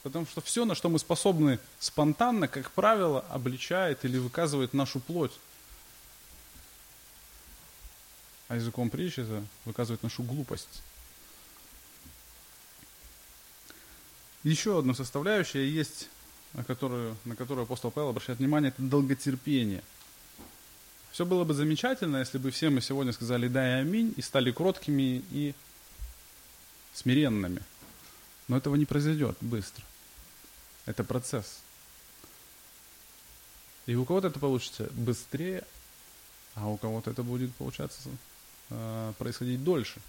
Потому 0.05 0.27
что 0.27 0.41
все, 0.41 0.65
на 0.65 0.77
что 0.77 0.89
мы 0.89 1.01
способны 1.01 1.59
спонтанно, 1.81 2.47
как 2.47 2.71
правило, 2.71 3.25
обличает 3.31 4.05
или 4.05 4.17
выказывает 4.17 4.75
нашу 4.75 5.01
плоть. 5.01 5.33
А 8.47 8.55
языком 8.55 8.91
притчи 8.91 9.21
это 9.21 9.45
выказывает 9.65 10.05
нашу 10.05 10.23
глупость. 10.23 10.83
Еще 14.45 14.79
одна 14.79 14.95
составляющая 14.95 15.69
есть 15.69 16.11
на 16.55 16.63
которую, 16.63 17.17
на 17.25 17.37
которую 17.37 17.65
апостол 17.65 17.91
Павел 17.91 18.11
обращает 18.11 18.39
внимание, 18.39 18.71
это 18.71 18.83
долготерпение. 18.83 19.83
Все 21.11 21.27
было 21.27 21.45
бы 21.45 21.55
замечательно, 21.55 22.19
если 22.19 22.39
бы 22.39 22.51
все 22.51 22.71
мы 22.71 22.81
сегодня 22.81 23.13
сказали 23.13 23.49
«да» 23.49 23.79
и 23.79 23.81
«аминь» 23.81 24.15
и 24.17 24.23
стали 24.23 24.51
кроткими 24.51 25.23
и 25.31 25.55
смиренными. 26.93 27.63
Но 28.49 28.57
этого 28.57 28.77
не 28.77 28.85
произойдет 28.85 29.37
быстро. 29.41 29.85
Это 30.87 31.03
процесс. 31.03 31.61
И 33.87 33.95
у 33.95 34.05
кого-то 34.05 34.29
это 34.29 34.39
получится 34.39 34.89
быстрее, 34.93 35.65
а 36.55 36.69
у 36.69 36.77
кого-то 36.77 37.11
это 37.11 37.23
будет 37.23 37.55
получаться 37.57 38.09
э, 38.71 39.13
происходить 39.19 39.63
дольше. 39.63 40.01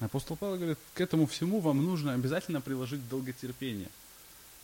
Апостол 0.00 0.36
Павел 0.36 0.56
говорит, 0.56 0.78
к 0.94 1.00
этому 1.00 1.26
всему 1.26 1.60
вам 1.60 1.84
нужно 1.84 2.14
обязательно 2.14 2.60
приложить 2.60 3.08
долготерпение– 3.08 3.88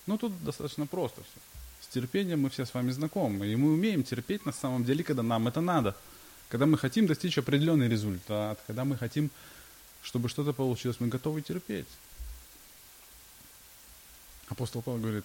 ну, 0.07 0.19
тут 0.19 0.43
достаточно 0.45 0.87
просто 0.87 1.23
все. 1.23 1.41
С 1.81 1.87
терпением 1.89 2.41
мы 2.41 2.51
все 2.51 2.65
с 2.65 2.75
вами 2.75 2.91
знакомы, 2.91 3.47
и 3.47 3.57
мы 3.57 3.73
умеем 3.73 4.03
терпеть 4.03 4.45
на 4.47 4.53
самом 4.53 4.85
деле, 4.85 5.05
когда 5.05 5.23
нам 5.23 5.49
это 5.49 5.61
надо. 5.61 5.97
Когда 6.49 6.67
мы 6.67 6.79
хотим 6.79 7.07
достичь 7.07 7.39
определенный 7.39 7.89
результат, 7.89 8.63
когда 8.67 8.85
мы 8.85 8.97
хотим, 8.97 9.31
чтобы 10.03 10.29
что-то 10.29 10.53
получилось, 10.53 11.01
мы 11.01 11.09
готовы 11.09 11.43
терпеть. 11.43 11.89
Апостол 14.49 14.83
Павел 14.83 15.01
говорит, 15.01 15.25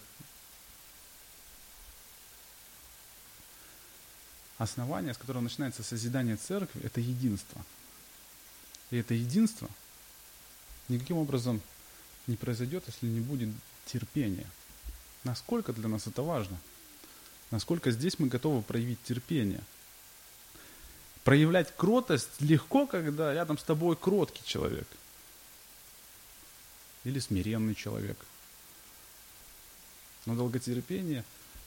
основание, 4.58 5.14
с 5.14 5.18
которого 5.18 5.42
начинается 5.42 5.82
созидание 5.82 6.36
церкви, 6.36 6.82
это 6.82 7.00
единство. 7.00 7.64
И 8.90 8.96
это 8.96 9.14
единство 9.14 9.68
никаким 10.88 11.18
образом 11.18 11.60
не 12.26 12.36
произойдет, 12.36 12.84
если 12.86 13.06
не 13.06 13.20
будет 13.20 13.50
терпения. 13.86 14.46
Насколько 15.24 15.72
для 15.72 15.88
нас 15.88 16.06
это 16.06 16.22
важно? 16.22 16.58
Насколько 17.50 17.90
здесь 17.90 18.18
мы 18.18 18.28
готовы 18.28 18.62
проявить 18.62 19.02
терпение? 19.02 19.60
Проявлять 21.24 21.74
кротость 21.76 22.40
легко, 22.40 22.86
когда 22.86 23.34
рядом 23.34 23.58
с 23.58 23.62
тобой 23.62 23.96
кроткий 23.96 24.42
человек. 24.44 24.86
Или 27.04 27.18
смиренный 27.18 27.74
человек. 27.74 28.16
Но 30.26 30.34
долготерпение 30.34 31.24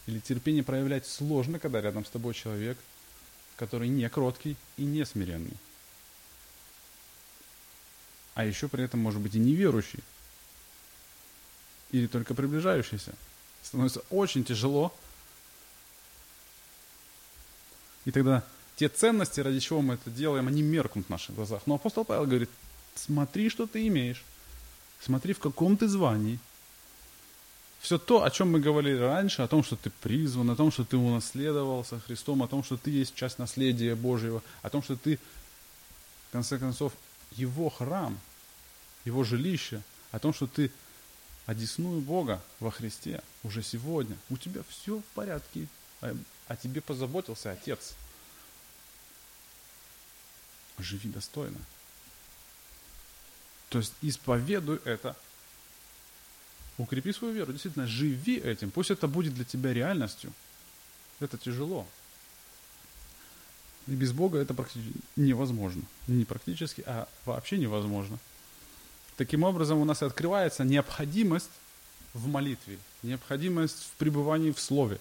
или 0.08 0.20
терпение 0.20 0.64
проявлять 0.64 1.06
сложно, 1.08 1.60
когда 1.60 1.82
рядом 1.82 2.06
с 2.06 2.10
тобой 2.10 2.34
человек, 2.34 2.78
который 3.56 3.88
не 3.88 4.08
кроткий 4.10 4.58
и 4.78 4.84
не 4.84 5.06
смиренный. 5.06 5.58
А 8.34 8.46
еще 8.46 8.68
при 8.68 8.84
этом 8.84 9.00
может 9.00 9.22
быть 9.22 9.36
и 9.36 9.40
неверующий. 9.40 10.04
Или 11.92 12.08
только 12.08 12.34
приближающийся 12.34 13.14
становится 13.64 14.02
очень 14.10 14.44
тяжело. 14.44 14.94
И 18.06 18.12
тогда 18.12 18.44
те 18.76 18.90
ценности, 18.90 19.40
ради 19.40 19.60
чего 19.60 19.82
мы 19.82 19.96
это 19.96 20.10
делаем, 20.10 20.48
они 20.48 20.62
меркнут 20.62 21.08
в 21.08 21.10
наших 21.10 21.36
глазах. 21.36 21.64
Но 21.66 21.76
апостол 21.76 22.06
Павел 22.06 22.26
говорит, 22.26 22.50
смотри, 22.96 23.50
что 23.50 23.66
ты 23.66 23.88
имеешь. 23.88 24.24
Смотри, 25.00 25.34
в 25.34 25.40
каком 25.40 25.78
ты 25.78 25.88
звании. 25.88 26.40
Все 27.80 27.98
то, 27.98 28.24
о 28.24 28.32
чем 28.32 28.52
мы 28.52 28.62
говорили 28.62 28.98
раньше, 28.98 29.42
о 29.42 29.48
том, 29.48 29.62
что 29.62 29.76
ты 29.76 29.90
призван, 29.90 30.50
о 30.50 30.56
том, 30.56 30.72
что 30.72 30.86
ты 30.86 30.96
унаследовал 30.96 31.84
со 31.84 32.00
Христом, 32.00 32.42
о 32.42 32.48
том, 32.48 32.64
что 32.64 32.78
ты 32.78 32.92
есть 32.92 33.14
часть 33.14 33.40
наследия 33.40 33.94
Божьего, 33.96 34.42
о 34.62 34.70
том, 34.70 34.82
что 34.82 34.96
ты, 34.96 35.20
в 36.30 36.32
конце 36.32 36.58
концов, 36.58 36.94
Его 37.32 37.70
храм, 37.70 38.18
Его 39.04 39.26
жилище, 39.26 39.82
о 40.12 40.20
том, 40.20 40.34
что 40.34 40.48
ты 40.48 40.72
одесную 41.46 42.02
Бога 42.02 42.42
во 42.60 42.72
Христе 42.72 43.22
уже 43.44 43.62
сегодня. 43.62 44.18
У 44.30 44.38
тебя 44.38 44.62
все 44.68 45.00
в 45.00 45.06
порядке, 45.16 45.68
а, 46.02 46.16
о 46.48 46.56
тебе 46.56 46.82
позаботился 46.82 47.52
Отец. 47.52 47.96
Живи 50.80 51.10
достойно. 51.10 51.60
То 53.70 53.80
есть 53.80 53.94
исповедуй 54.02 54.80
это. 54.86 55.16
Укрепи 56.78 57.12
свою 57.12 57.34
веру. 57.34 57.52
Действительно, 57.52 57.88
живи 57.88 58.38
этим. 58.38 58.72
Пусть 58.72 58.92
это 58.92 59.08
будет 59.08 59.36
для 59.36 59.46
тебя 59.46 59.74
реальностью. 59.74 60.34
Это 61.20 61.38
тяжело. 61.38 61.88
И 63.88 63.92
без 63.92 64.12
Бога 64.12 64.40
это 64.40 64.54
практически 64.54 65.00
невозможно. 65.16 65.84
Не 66.08 66.26
практически, 66.26 66.84
а 66.86 67.08
вообще 67.26 67.58
невозможно. 67.58 68.18
Таким 69.18 69.44
образом, 69.44 69.80
у 69.80 69.86
нас 69.86 70.02
открывается 70.02 70.64
необходимость 70.64 71.50
в 72.14 72.28
молитве, 72.28 72.78
необходимость 73.04 73.84
в 73.84 73.92
пребывании 73.98 74.52
в 74.52 74.60
Слове, 74.60 75.00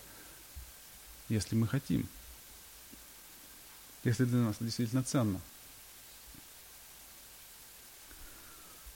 если 1.29 1.55
мы 1.57 1.67
хотим, 1.67 2.07
если 4.05 4.25
для 4.25 4.39
нас 4.39 4.57
действительно 4.61 5.03
ценно. 5.03 5.41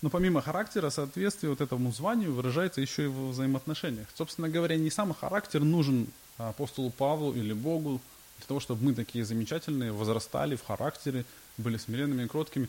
Но 0.02 0.11
помимо 0.11 0.42
характера, 0.42 0.90
соответствие 0.90 1.50
вот 1.50 1.61
этому 1.61 1.90
званию 1.90 2.35
выражается 2.35 2.81
еще 2.81 3.05
и 3.05 3.09
в 3.09 3.31
взаимоотношениях. 3.31 4.07
Собственно 4.14 4.48
говоря, 4.48 4.76
не 4.76 4.90
сам 4.90 5.14
характер 5.14 5.62
нужен 5.62 6.09
апостолу 6.37 6.90
Павлу 6.90 7.33
или 7.33 7.55
Богу 7.55 8.00
для 8.38 8.46
того, 8.46 8.61
чтобы 8.61 8.85
мы 8.85 8.94
такие 8.94 9.24
замечательные 9.24 9.92
возрастали 9.92 10.57
в 10.57 10.64
характере, 10.64 11.24
были 11.57 11.79
смиренными 11.79 12.24
и 12.24 12.29
кроткими. 12.29 12.68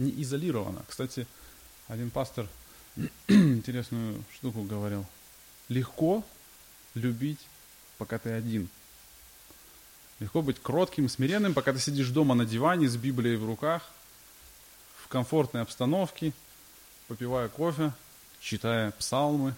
Не 0.00 0.22
изолировано. 0.22 0.82
Кстати, 0.88 1.26
один 1.86 2.10
пастор 2.10 2.48
интересную 3.28 4.24
штуку 4.34 4.62
говорил. 4.62 5.04
Легко 5.68 6.24
любить, 6.94 7.46
пока 7.98 8.18
ты 8.18 8.30
один. 8.30 8.70
Легко 10.18 10.40
быть 10.40 10.58
кротким, 10.58 11.06
смиренным, 11.06 11.52
пока 11.52 11.74
ты 11.74 11.78
сидишь 11.80 12.08
дома 12.08 12.34
на 12.34 12.46
диване 12.46 12.88
с 12.88 12.96
Библией 12.96 13.36
в 13.36 13.44
руках, 13.44 13.90
в 15.04 15.08
комфортной 15.08 15.60
обстановке, 15.60 16.32
попивая 17.06 17.48
кофе, 17.48 17.92
читая 18.40 18.92
псалмы 18.92 19.54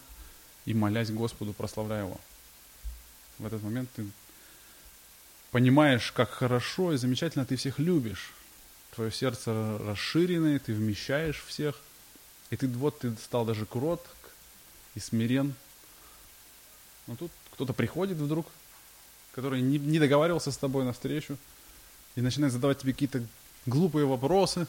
и 0.64 0.74
молясь 0.74 1.12
Господу, 1.12 1.52
прославляя 1.52 2.02
Его. 2.02 2.20
В 3.38 3.46
этот 3.46 3.62
момент 3.62 3.88
ты 3.94 4.06
понимаешь, 5.52 6.10
как 6.10 6.30
хорошо 6.30 6.94
и 6.94 6.96
замечательно 6.96 7.44
ты 7.44 7.54
всех 7.54 7.78
любишь. 7.78 8.32
Твое 8.94 9.10
сердце 9.10 9.78
расширенное, 9.78 10.58
ты 10.58 10.72
вмещаешь 10.74 11.42
всех. 11.42 11.80
И 12.50 12.56
ты 12.56 12.68
вот 12.68 13.00
ты 13.00 13.14
стал 13.16 13.44
даже 13.44 13.64
кротк 13.66 14.08
и 14.94 15.00
смирен. 15.00 15.54
Но 17.06 17.16
тут 17.16 17.30
кто-то 17.52 17.72
приходит 17.72 18.18
вдруг, 18.18 18.46
который 19.32 19.62
не, 19.62 19.78
не 19.78 19.98
договаривался 19.98 20.52
с 20.52 20.56
тобой 20.58 20.84
на 20.84 20.92
встречу 20.92 21.38
и 22.14 22.20
начинает 22.20 22.52
задавать 22.52 22.80
тебе 22.80 22.92
какие-то 22.92 23.26
глупые 23.66 24.06
вопросы, 24.06 24.66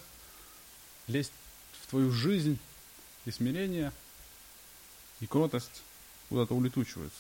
лезть 1.07 1.33
в 1.81 1.87
твою 1.87 2.11
жизнь, 2.11 2.57
и 3.25 3.31
смирение, 3.31 3.91
и 5.19 5.27
кротость 5.27 5.83
куда-то 6.29 6.53
улетучиваются. 6.53 7.19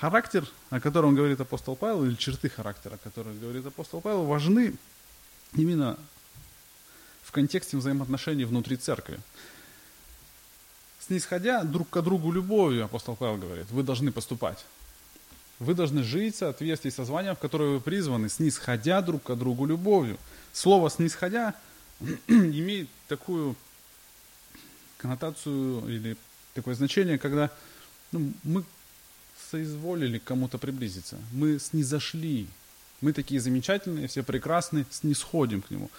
Характер, 0.00 0.48
о 0.70 0.80
котором 0.80 1.16
говорит 1.16 1.40
апостол 1.40 1.74
Павел, 1.74 2.04
или 2.04 2.14
черты 2.14 2.48
характера, 2.48 2.94
о 2.94 2.98
которых 2.98 3.38
говорит 3.40 3.66
апостол 3.66 4.00
Павел, 4.00 4.24
важны 4.26 4.74
именно 5.54 5.98
в 7.24 7.32
контексте 7.32 7.76
взаимоотношений 7.76 8.44
внутри 8.44 8.76
церкви. 8.76 9.18
Снисходя 11.00 11.64
друг 11.64 11.90
к 11.90 12.00
другу 12.00 12.30
любовью, 12.30 12.84
апостол 12.84 13.16
Павел 13.16 13.38
говорит, 13.38 13.68
вы 13.70 13.82
должны 13.82 14.12
поступать. 14.12 14.64
Вы 15.58 15.74
должны 15.74 16.04
жить 16.04 16.36
в 16.36 16.38
соответствии 16.38 16.90
со 16.90 17.04
званием, 17.04 17.34
в 17.34 17.40
которое 17.40 17.70
вы 17.70 17.80
призваны, 17.80 18.28
снисходя 18.28 19.02
друг 19.02 19.24
к 19.24 19.34
другу 19.34 19.66
любовью. 19.66 20.16
Слово 20.52 20.90
«снисходя» 20.90 21.56
имеет 22.28 22.88
такую 23.08 23.56
коннотацию 24.98 25.88
или 25.88 26.16
такое 26.54 26.76
значение, 26.76 27.18
когда 27.18 27.50
ну, 28.12 28.32
мы 28.44 28.64
соизволили 29.50 30.18
кому-то 30.18 30.58
приблизиться. 30.58 31.18
Мы 31.32 31.58
снизошли. 31.58 32.46
Мы 33.00 33.12
такие 33.12 33.40
замечательные, 33.40 34.08
все 34.08 34.22
прекрасные, 34.22 34.86
снисходим 34.90 35.62
к 35.62 35.70
нему. 35.70 35.90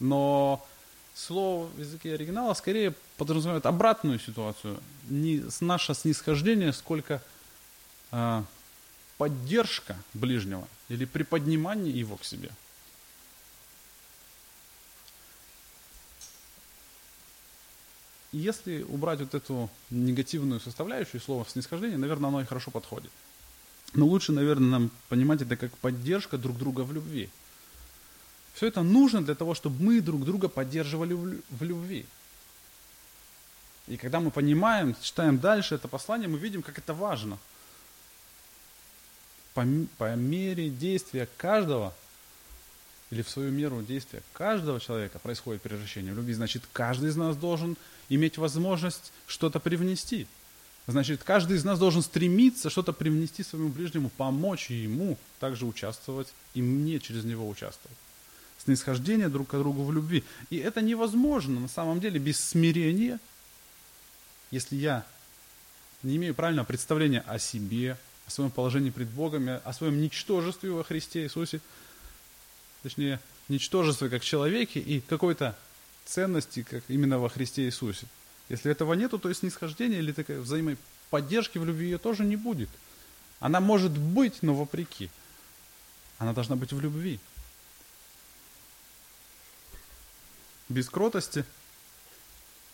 Но 0.00 0.66
слово 1.14 1.66
в 1.66 1.78
языке 1.78 2.14
оригинала 2.14 2.54
скорее 2.54 2.94
подразумевает 3.16 3.66
обратную 3.66 4.18
ситуацию. 4.18 4.80
Не 5.08 5.44
наше 5.60 5.94
снисхождение, 5.94 6.72
сколько 6.72 7.22
а, 8.10 8.44
поддержка 9.18 9.96
ближнего 10.14 10.66
или 10.88 11.04
приподнимание 11.04 11.92
его 11.92 12.16
к 12.16 12.24
себе. 12.24 12.50
Если 18.32 18.82
убрать 18.82 19.20
вот 19.20 19.34
эту 19.34 19.70
негативную 19.90 20.60
составляющую 20.60 21.20
слова 21.20 21.46
снисхождение, 21.48 21.98
наверное, 21.98 22.28
оно 22.28 22.40
и 22.40 22.44
хорошо 22.44 22.70
подходит. 22.70 23.10
Но 23.94 24.06
лучше, 24.06 24.32
наверное, 24.32 24.68
нам 24.68 24.90
понимать 25.08 25.42
это 25.42 25.56
как 25.56 25.76
поддержка 25.78 26.36
друг 26.36 26.58
друга 26.58 26.82
в 26.82 26.92
любви. 26.92 27.30
Все 28.54 28.66
это 28.66 28.82
нужно 28.82 29.22
для 29.22 29.34
того, 29.34 29.54
чтобы 29.54 29.82
мы 29.82 30.00
друг 30.00 30.24
друга 30.24 30.48
поддерживали 30.48 31.14
в 31.14 31.62
любви. 31.62 32.06
И 33.86 33.96
когда 33.96 34.20
мы 34.20 34.30
понимаем, 34.30 34.96
читаем 35.00 35.38
дальше 35.38 35.76
это 35.76 35.88
послание, 35.88 36.28
мы 36.28 36.38
видим, 36.38 36.62
как 36.62 36.78
это 36.78 36.94
важно– 36.94 37.38
по, 39.56 39.66
по 39.96 40.14
мере 40.16 40.68
действия 40.68 41.26
каждого, 41.38 41.94
или 43.10 43.22
в 43.22 43.30
свою 43.30 43.50
меру 43.50 43.82
действия 43.82 44.22
каждого 44.34 44.78
человека 44.80 45.18
происходит 45.18 45.62
превращение 45.62 46.12
в 46.12 46.16
любви, 46.16 46.34
значит, 46.34 46.62
каждый 46.74 47.08
из 47.08 47.16
нас 47.16 47.36
должен 47.36 47.78
иметь 48.08 48.38
возможность 48.38 49.12
что-то 49.26 49.60
привнести. 49.60 50.26
Значит, 50.86 51.24
каждый 51.24 51.56
из 51.56 51.64
нас 51.64 51.78
должен 51.78 52.02
стремиться 52.02 52.70
что-то 52.70 52.92
привнести 52.92 53.42
своему 53.42 53.70
ближнему, 53.70 54.08
помочь 54.08 54.70
ему 54.70 55.18
также 55.40 55.66
участвовать, 55.66 56.28
и 56.54 56.62
мне 56.62 57.00
через 57.00 57.24
него 57.24 57.48
участвовать. 57.48 57.96
Снисхождение 58.58 59.28
друг 59.28 59.48
к 59.48 59.58
другу 59.58 59.84
в 59.84 59.92
любви. 59.92 60.22
И 60.48 60.56
это 60.56 60.80
невозможно 60.80 61.60
на 61.60 61.68
самом 61.68 62.00
деле 62.00 62.20
без 62.20 62.38
смирения, 62.38 63.18
если 64.50 64.76
я 64.76 65.04
не 66.02 66.16
имею 66.16 66.34
правильного 66.34 66.66
представления 66.66 67.20
о 67.26 67.40
себе, 67.40 67.98
о 68.26 68.30
своем 68.30 68.50
положении 68.50 68.90
пред 68.90 69.08
Богом, 69.08 69.48
о 69.48 69.72
своем 69.72 70.00
ничтожестве 70.00 70.70
во 70.70 70.84
Христе 70.84 71.24
Иисусе, 71.24 71.60
точнее, 72.84 73.20
ничтожестве 73.48 74.08
как 74.08 74.22
человеке 74.22 74.78
и 74.78 75.00
какой-то 75.00 75.56
ценности, 76.06 76.62
как 76.62 76.84
именно 76.88 77.18
во 77.18 77.28
Христе 77.28 77.64
Иисусе. 77.64 78.06
Если 78.48 78.70
этого 78.70 78.94
нету, 78.94 79.18
то 79.18 79.28
есть 79.28 79.40
снисхождение 79.40 79.98
или 79.98 80.12
такой 80.12 80.40
взаимной 80.40 80.78
поддержки 81.10 81.58
в 81.58 81.64
любви 81.64 81.86
ее 81.86 81.98
тоже 81.98 82.24
не 82.24 82.36
будет. 82.36 82.70
Она 83.40 83.60
может 83.60 83.92
быть, 83.92 84.42
но 84.42 84.54
вопреки. 84.54 85.10
Она 86.18 86.32
должна 86.32 86.56
быть 86.56 86.72
в 86.72 86.80
любви. 86.80 87.20
Без 90.68 90.88
кротости 90.88 91.44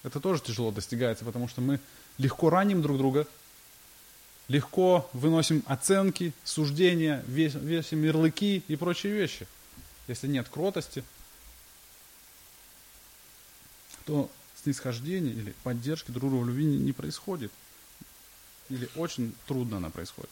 это 0.03 0.21
тоже 0.21 0.43
тяжело 0.43 0.71
достигается, 0.71 1.25
потому 1.25 1.49
что 1.49 1.61
мы 1.61 1.81
легко 2.19 2.51
раним 2.51 2.83
друг 2.83 2.99
друга, 2.99 3.27
легко 4.49 5.09
выносим 5.13 5.63
оценки, 5.67 6.33
суждения, 6.45 7.23
весим 7.27 8.03
ярлыки 8.03 8.63
и 8.67 8.77
прочие 8.77 9.13
вещи. 9.13 9.47
Если 10.09 10.27
нет 10.27 10.49
кротости, 10.49 11.05
то 14.05 14.31
снисхождение 14.63 15.33
или 15.33 15.55
поддержки 15.63 16.11
друг 16.11 16.31
друга 16.31 16.45
в 16.45 16.49
любви 16.49 16.65
не 16.65 16.93
происходит. 16.93 17.53
Или 18.69 18.89
очень 18.95 19.35
трудно 19.47 19.79
она 19.79 19.91
происходит. 19.91 20.31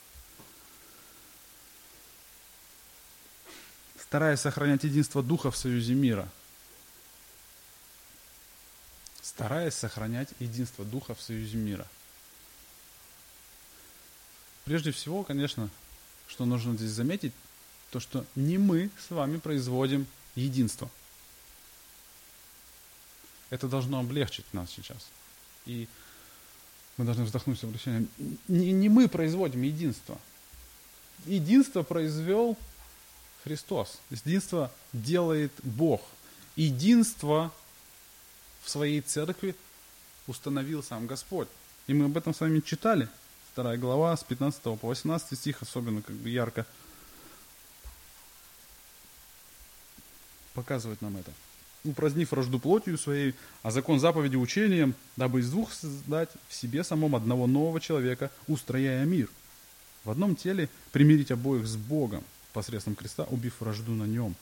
Стараясь 3.99 4.41
сохранять 4.41 4.85
единство 4.85 5.23
Духа 5.23 5.51
в 5.51 5.57
союзе 5.57 5.95
мира. 5.95 6.29
Стараясь 9.23 9.75
сохранять 9.75 10.31
единство 10.39 10.85
Духа 10.85 11.15
в 11.15 11.23
союзе 11.23 11.57
мира– 11.57 11.87
Прежде 14.71 14.93
всего, 14.93 15.25
конечно, 15.25 15.69
что 16.29 16.45
нужно 16.45 16.77
здесь 16.77 16.91
заметить, 16.91 17.33
то, 17.91 17.99
что 17.99 18.25
не 18.37 18.57
мы 18.57 18.91
с 19.05 19.11
вами 19.11 19.39
производим 19.39 20.07
единство. 20.37 20.89
Это 23.51 23.69
должно 23.69 24.01
облегчить 24.01 24.47
нас 24.53 24.71
сейчас. 24.71 25.09
И 25.67 25.89
мы 26.97 27.05
должны 27.05 27.25
вздохнуть 27.25 27.59
с 27.59 27.65
обращением. 27.65 28.09
Не, 28.49 28.73
не 28.73 28.89
мы 28.89 29.09
производим 29.09 29.63
единство. 29.63 30.19
Единство 31.27 31.83
произвел 31.83 32.57
Христос. 33.45 34.01
Единство 34.11 34.72
делает 34.93 35.53
Бог. 35.62 36.01
Единство 36.57 37.53
в 38.62 38.70
своей 38.70 39.01
церкви 39.01 39.55
установил 40.27 40.83
сам 40.83 41.07
Господь. 41.07 41.49
И 41.87 41.95
мы 41.95 42.07
об 42.07 42.16
этом 42.16 42.35
с 42.35 42.41
вами 42.41 42.61
читали– 42.61 43.09
вторая 43.53 43.77
глава, 43.77 44.16
с 44.16 44.22
15 44.24 44.62
по 44.62 44.89
18 44.89 45.39
стих, 45.39 45.62
особенно 45.62 46.03
как 46.03 46.16
бы 46.16 46.31
ярко 46.31 46.66
показывает 50.55 51.03
нам 51.03 51.16
это. 51.16 51.33
Упразднив 51.85 52.31
вражду 52.31 52.59
плотью 52.59 52.99
своей, 52.99 53.35
а 53.62 53.70
закон 53.70 54.01
заповеди 54.01 54.37
учением, 54.37 54.95
дабы 55.16 55.41
из 55.41 55.51
двух 55.51 55.72
создать 55.72 56.28
в 56.49 56.55
себе 56.55 56.85
самом 56.85 57.16
одного 57.16 57.47
нового 57.47 57.81
человека, 57.81 58.31
устрояя 58.49 59.05
мир. 59.07 59.31
В 60.05 60.11
одном 60.11 60.37
теле 60.37 60.68
примирить 60.93 61.31
обоих 61.31 61.66
с 61.66 61.76
Богом 61.76 62.22
посредством 62.53 62.95
креста, 62.97 63.24
убив 63.24 63.55
вражду 63.61 63.93
на 63.93 64.05
нем. 64.05 64.35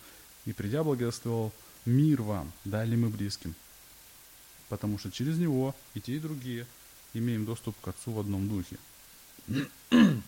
И 0.47 0.53
придя 0.53 0.83
благодствовал 0.83 1.53
мир 1.85 2.23
вам, 2.23 2.53
дальним 2.65 3.07
и 3.07 3.09
близким. 3.09 3.55
Потому 4.69 4.99
что 4.99 5.11
через 5.11 5.39
него 5.39 5.75
и 5.95 6.01
те, 6.01 6.17
и 6.17 6.21
другие 6.21 6.67
имеем 7.15 7.45
доступ 7.45 7.79
к 7.81 7.89
Отцу 7.89 8.13
в 8.13 8.21
одном 8.21 8.49
духе. 8.49 8.79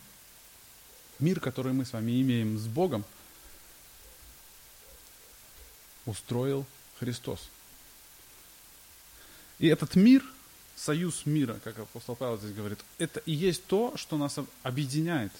Мир, 1.18 1.40
который 1.40 1.74
мы 1.74 1.84
с 1.84 1.92
вами 1.92 2.20
имеем 2.22 2.56
с 2.58 2.66
Богом, 2.66 3.04
устроил 6.06 6.64
Христос. 7.00 7.48
И 9.58 9.66
этот 9.66 9.96
мир, 9.96 10.22
союз 10.76 11.26
мира, 11.26 11.58
как 11.64 11.78
апостол 11.78 12.14
Павел 12.14 12.38
здесь 12.38 12.52
говорит, 12.52 12.78
это 12.98 13.20
и 13.20 13.32
есть 13.32 13.64
то, 13.66 13.96
что 13.96 14.16
нас 14.16 14.38
объединяет. 14.62 15.32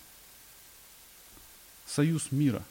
Союз 1.87 2.33
мира. 2.33 2.63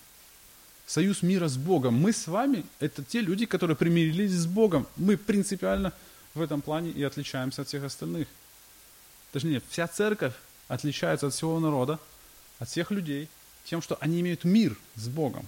Союз 0.87 1.21
мира 1.21 1.47
с 1.47 1.57
Богом. 1.57 1.93
Мы 1.95 2.13
с 2.13 2.27
вами– 2.27 2.65
это 2.79 3.03
те 3.03 3.21
люди, 3.21 3.45
которые 3.45 3.77
примирились 3.77 4.31
с 4.31 4.47
Богом. 4.47 4.87
Мы 4.95 5.17
принципиально 5.17 5.93
в 6.33 6.41
этом 6.41 6.61
плане 6.61 6.89
и 6.89 7.03
отличаемся 7.03 7.61
от 7.61 7.67
всех 7.67 7.83
остальных. 7.83 8.27
Точнее, 9.31 9.61
вся 9.69 9.87
церковь 9.87 10.33
отличается 10.67 11.27
от 11.27 11.33
всего 11.33 11.59
народа, 11.59 11.99
от 12.57 12.69
всех 12.69 12.89
людей, 12.89 13.29
тем, 13.65 13.83
что 13.83 13.97
они 14.01 14.21
имеют 14.21 14.45
мир 14.45 14.75
с 14.95 15.07
Богом. 15.07 15.47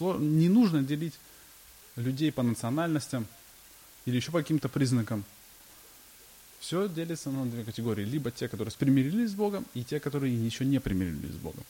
Не 0.00 0.48
нужно 0.48 0.82
делить 0.82 1.14
людей 1.96 2.32
по 2.32 2.42
национальностям 2.42 3.26
или 4.06 4.16
еще 4.16 4.30
по 4.30 4.38
каким-то 4.38 4.68
признакам. 4.68 5.24
Все 6.60 6.88
делится 6.88 7.30
на 7.30 7.46
две 7.46 7.64
категории. 7.64 8.04
Либо 8.04 8.30
те, 8.30 8.48
которые 8.48 8.72
примирились 8.76 9.30
с 9.30 9.34
Богом, 9.34 9.64
и 9.74 9.84
те, 9.84 10.00
которые 10.00 10.34
еще 10.34 10.64
не 10.64 10.80
примирились 10.80 11.34
с 11.34 11.38
Богом. 11.38 11.64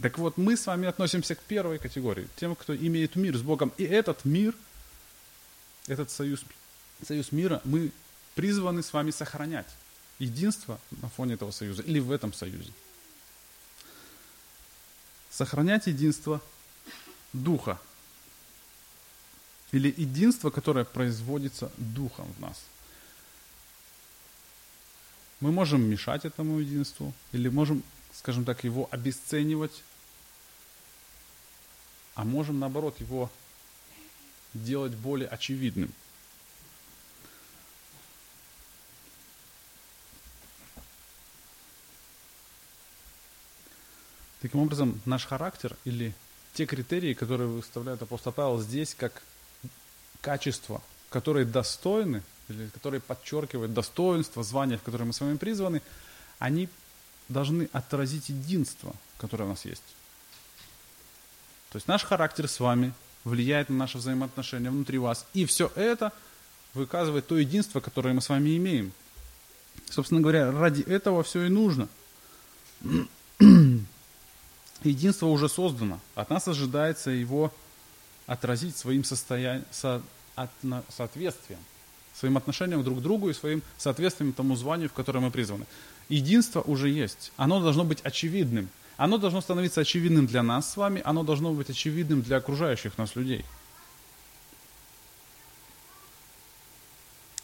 Так 0.00 0.18
вот, 0.18 0.38
мы 0.38 0.56
с 0.56 0.66
вами 0.66 0.88
относимся 0.88 1.34
к 1.34 1.40
первой 1.40 1.78
категории, 1.78 2.26
тем, 2.36 2.54
кто 2.56 2.74
имеет 2.74 3.16
мир 3.16 3.36
с 3.36 3.42
Богом. 3.42 3.72
И 3.76 3.84
этот 3.84 4.24
мир, 4.24 4.54
этот 5.86 6.10
союз, 6.10 6.42
союз 7.06 7.32
мира, 7.32 7.60
мы 7.64 7.92
призваны 8.34 8.82
с 8.82 8.92
вами 8.92 9.10
сохранять. 9.10 9.68
Единство 10.18 10.80
на 11.02 11.08
фоне 11.08 11.34
этого 11.34 11.50
союза 11.50 11.82
или 11.82 11.98
в 11.98 12.10
этом 12.10 12.32
союзе. 12.32 12.72
Сохранять 15.30 15.86
единство 15.86 16.40
Духа. 17.32 17.80
Или 19.72 19.94
единство, 19.96 20.50
которое 20.50 20.84
производится 20.84 21.70
Духом 21.76 22.32
в 22.34 22.40
нас. 22.40 22.60
Мы 25.38 25.52
можем 25.52 25.82
мешать 25.82 26.24
этому 26.24 26.58
единству, 26.58 27.14
или 27.32 27.48
можем, 27.48 27.82
скажем 28.12 28.44
так, 28.44 28.64
его 28.64 28.88
обесценивать, 28.90 29.82
а 32.14 32.24
можем, 32.24 32.58
наоборот, 32.58 33.00
его 33.00 33.30
делать 34.52 34.94
более 34.94 35.28
очевидным. 35.28 35.92
Таким 44.40 44.60
образом, 44.60 45.00
наш 45.04 45.26
характер 45.26 45.76
или 45.84 46.14
те 46.54 46.66
критерии, 46.66 47.14
которые 47.14 47.48
выставляет 47.48 48.02
апостол 48.02 48.32
Павел 48.32 48.60
здесь 48.60 48.94
как 48.94 49.22
качества, 50.20 50.82
которые 51.10 51.44
достойны, 51.44 52.22
или 52.48 52.68
которые 52.68 53.00
подчеркивают 53.00 53.72
достоинство, 53.72 54.42
звание, 54.42 54.78
в 54.78 54.82
которое 54.82 55.04
мы 55.04 55.12
с 55.12 55.20
вами 55.20 55.36
призваны, 55.36 55.82
они 56.38 56.68
должны 57.28 57.68
отразить 57.72 58.28
единство, 58.30 58.94
которое 59.18 59.44
у 59.44 59.48
нас 59.48 59.64
есть. 59.64 59.84
То 61.70 61.76
есть 61.76 61.86
наш 61.86 62.02
характер 62.02 62.48
с 62.48 62.58
вами 62.58 62.92
влияет 63.24 63.68
на 63.68 63.76
наши 63.76 63.98
взаимоотношения 63.98 64.70
внутри 64.70 64.98
вас. 64.98 65.26
И 65.34 65.44
все 65.44 65.70
это 65.76 66.12
выказывает 66.74 67.26
то 67.26 67.36
единство, 67.36 67.80
которое 67.80 68.14
мы 68.14 68.20
с 68.20 68.28
вами 68.28 68.56
имеем. 68.56 68.92
Собственно 69.88 70.20
говоря, 70.20 70.50
ради 70.50 70.82
этого 70.82 71.22
все 71.22 71.44
и 71.44 71.48
нужно. 71.48 71.88
Единство 74.82 75.26
уже 75.26 75.48
создано. 75.48 76.00
От 76.14 76.30
нас 76.30 76.48
ожидается 76.48 77.10
его 77.10 77.52
отразить 78.26 78.76
своим 78.76 79.04
состоянием, 79.04 79.66
со, 79.70 80.02
от, 80.36 80.50
соответствием, 80.88 81.60
своим 82.14 82.36
отношением 82.36 82.82
друг 82.82 82.98
к 82.98 83.02
другу 83.02 83.28
и 83.28 83.34
своим 83.34 83.62
соответствием 83.76 84.32
тому 84.32 84.56
званию, 84.56 84.88
в 84.88 84.92
которое 84.92 85.20
мы 85.20 85.30
призваны. 85.30 85.66
Единство 86.08 86.60
уже 86.62 86.88
есть. 86.88 87.32
Оно 87.36 87.60
должно 87.60 87.84
быть 87.84 88.00
очевидным. 88.02 88.68
Оно 88.96 89.18
должно 89.18 89.40
становиться 89.40 89.80
очевидным 89.80 90.26
для 90.26 90.42
нас 90.42 90.72
с 90.72 90.76
вами, 90.76 91.00
оно 91.04 91.22
должно 91.22 91.52
быть 91.52 91.70
очевидным 91.70 92.22
для 92.22 92.36
окружающих 92.36 92.98
нас 92.98 93.16
людей. 93.16 93.44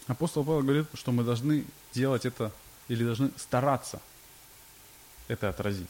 Апостол 0.05 0.43
Павел 0.43 0.61
говорит, 0.61 0.85
что 0.93 1.11
мы 1.11 1.23
должны 1.23 1.65
делать 1.93 2.25
это 2.25 2.51
или 2.87 3.03
должны 3.03 3.31
стараться 3.37 4.01
это 5.27 5.49
отразить. 5.49 5.89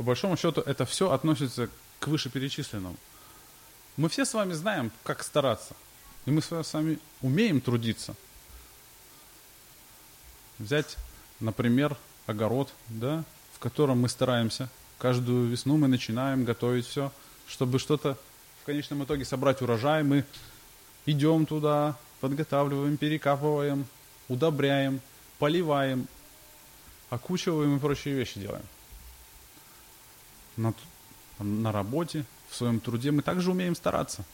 По 0.00 0.04
большому 0.04 0.34
счету 0.38 0.62
это 0.62 0.86
все 0.86 1.10
относится 1.10 1.68
к 1.98 2.08
вышеперечисленному. 2.08 2.96
Мы 3.98 4.08
все 4.08 4.24
с 4.24 4.32
вами 4.32 4.54
знаем, 4.54 4.90
как 5.02 5.22
стараться. 5.22 5.76
И 6.24 6.30
мы 6.30 6.40
с 6.40 6.72
вами 6.72 6.98
умеем 7.20 7.60
трудиться. 7.60 8.14
Взять, 10.58 10.96
например, 11.38 11.98
огород, 12.24 12.72
да, 12.88 13.24
в 13.52 13.58
котором 13.58 14.00
мы 14.00 14.08
стараемся. 14.08 14.70
Каждую 14.96 15.50
весну 15.50 15.76
мы 15.76 15.86
начинаем 15.86 16.46
готовить 16.46 16.86
все, 16.86 17.12
чтобы 17.46 17.78
что-то 17.78 18.16
в 18.62 18.64
конечном 18.64 19.04
итоге 19.04 19.26
собрать 19.26 19.60
урожай. 19.60 20.02
Мы 20.02 20.24
идем 21.04 21.44
туда, 21.44 21.94
подготавливаем, 22.22 22.96
перекапываем, 22.96 23.84
удобряем, 24.28 25.02
поливаем, 25.38 26.08
окучиваем 27.10 27.76
и 27.76 27.78
прочие 27.78 28.14
вещи 28.14 28.40
делаем. 28.40 28.64
На, 30.60 30.74
на 31.38 31.72
работе 31.72 32.24
в 32.50 32.56
своем 32.56 32.80
труде, 32.80 33.10
мы 33.10 33.22
также 33.22 33.50
умеем 33.50 33.74
стараться. 33.74 34.24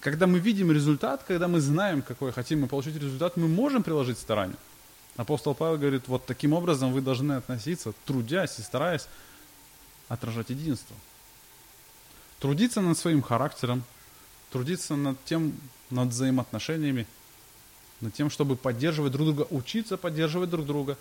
Когда 0.00 0.26
мы 0.26 0.40
видим 0.40 0.72
результат, 0.72 1.22
когда 1.22 1.46
мы 1.46 1.60
знаем, 1.60 2.02
какой 2.02 2.32
хотим 2.32 2.62
мы 2.62 2.66
получить 2.66 2.96
результат, 2.96 3.36
мы 3.36 3.46
можем 3.46 3.84
приложить 3.84 4.18
старание. 4.18 4.56
Апостол 5.16 5.54
Павел 5.54 5.78
говорит, 5.78 6.08
вот 6.08 6.26
таким 6.26 6.54
образом 6.54 6.92
вы 6.92 7.02
должны 7.02 7.34
относиться, 7.34 7.92
трудясь 8.04 8.58
и 8.58 8.62
стараясь 8.62 9.06
отражать 10.08 10.50
единство. 10.50 10.96
Трудиться 12.40 12.80
над 12.80 12.98
своим 12.98 13.22
характером, 13.22 13.84
трудиться 14.50 14.96
над 14.96 15.22
тем, 15.24 15.54
над 15.90 16.08
взаимоотношениями, 16.08 17.06
над 18.00 18.12
тем, 18.12 18.28
чтобы 18.28 18.56
поддерживать 18.56 19.12
друг 19.12 19.28
друга, 19.28 19.46
учиться 19.50 19.96
поддерживать 19.96 20.50
друг 20.50 20.66
друга, 20.66 20.98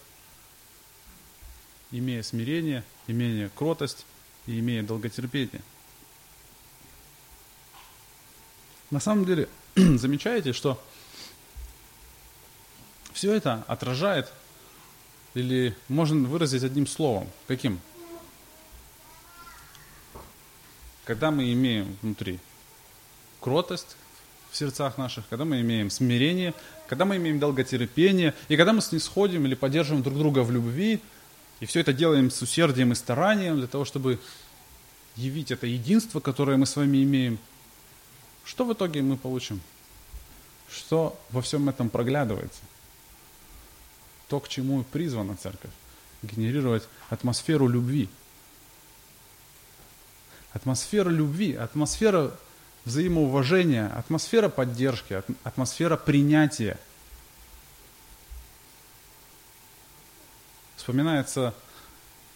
имея 1.92 2.24
смирение, 2.24 2.84
имея 3.08 3.50
кротость 3.50 4.06
и 4.48 4.60
имея 4.60 4.84
долготерпение. 4.84 5.62
На 8.89 9.00
самом 9.00 9.26
деле, 9.26 9.48
замечаете, 9.76 10.54
что 10.54 10.82
все 13.14 13.34
это 13.34 13.64
отражает, 13.68 14.32
или 15.34 15.76
можно 15.88 16.28
выразить 16.28 16.64
одним 16.64 16.88
словом. 16.88 17.30
Каким? 17.48 17.80
Когда 21.06 21.32
мы 21.32 21.52
имеем 21.54 21.98
внутри 22.02 22.39
кротость 23.39 23.96
в 24.52 24.58
сердцах 24.58 24.98
наших, 24.98 25.28
когда 25.30 25.46
мы 25.46 25.62
имеем 25.62 25.89
смирение, 25.89 26.54
когда 26.88 27.06
мы 27.06 27.16
имеем 27.16 27.39
долготерпение, 27.39 28.34
и 28.50 28.58
когда 28.58 28.74
мы 28.74 28.82
снисходим 28.82 29.46
или 29.46 29.56
поддерживаем 29.56 30.04
друг 30.04 30.18
друга 30.18 30.39
в 30.39 30.52
любви, 30.52 31.02
и 31.62 31.66
все 31.66 31.80
это 31.80 31.93
делаем 31.93 32.30
с 32.30 32.41
усердием 32.41 32.91
и 32.91 32.95
старанием 32.95 33.57
для 33.57 33.68
того, 33.68 33.86
чтобы 33.86 34.20
явить 35.16 35.51
это 35.51 35.66
единство, 35.66 36.20
которое 36.20 36.57
мы 36.57 36.66
с 36.66 36.76
вами 36.76 37.01
имеем– 37.03 37.39
что 38.45 38.66
в 38.66 38.74
итоге 38.74 39.01
мы 39.01 39.18
получим? 39.18 39.62
Что 40.70 41.20
во 41.30 41.41
всем 41.41 41.70
этом 41.70 41.89
проглядывается? 41.89 42.62
То, 44.28 44.39
к 44.39 44.47
чему 44.47 44.84
призвана 44.84 45.36
церковь. 45.36 45.72
Генерировать 46.22 46.88
атмосферу 47.09 47.68
любви. 47.68 48.09
Атмосфера 50.53 51.09
любви, 51.09 51.55
атмосфера 51.55 52.32
взаимоуважения, 52.86 53.88
атмосфера 53.88 54.49
поддержки, 54.49 55.24
атмосфера 55.43 55.97
принятия. 55.97 56.78
Вспоминается 60.82 61.53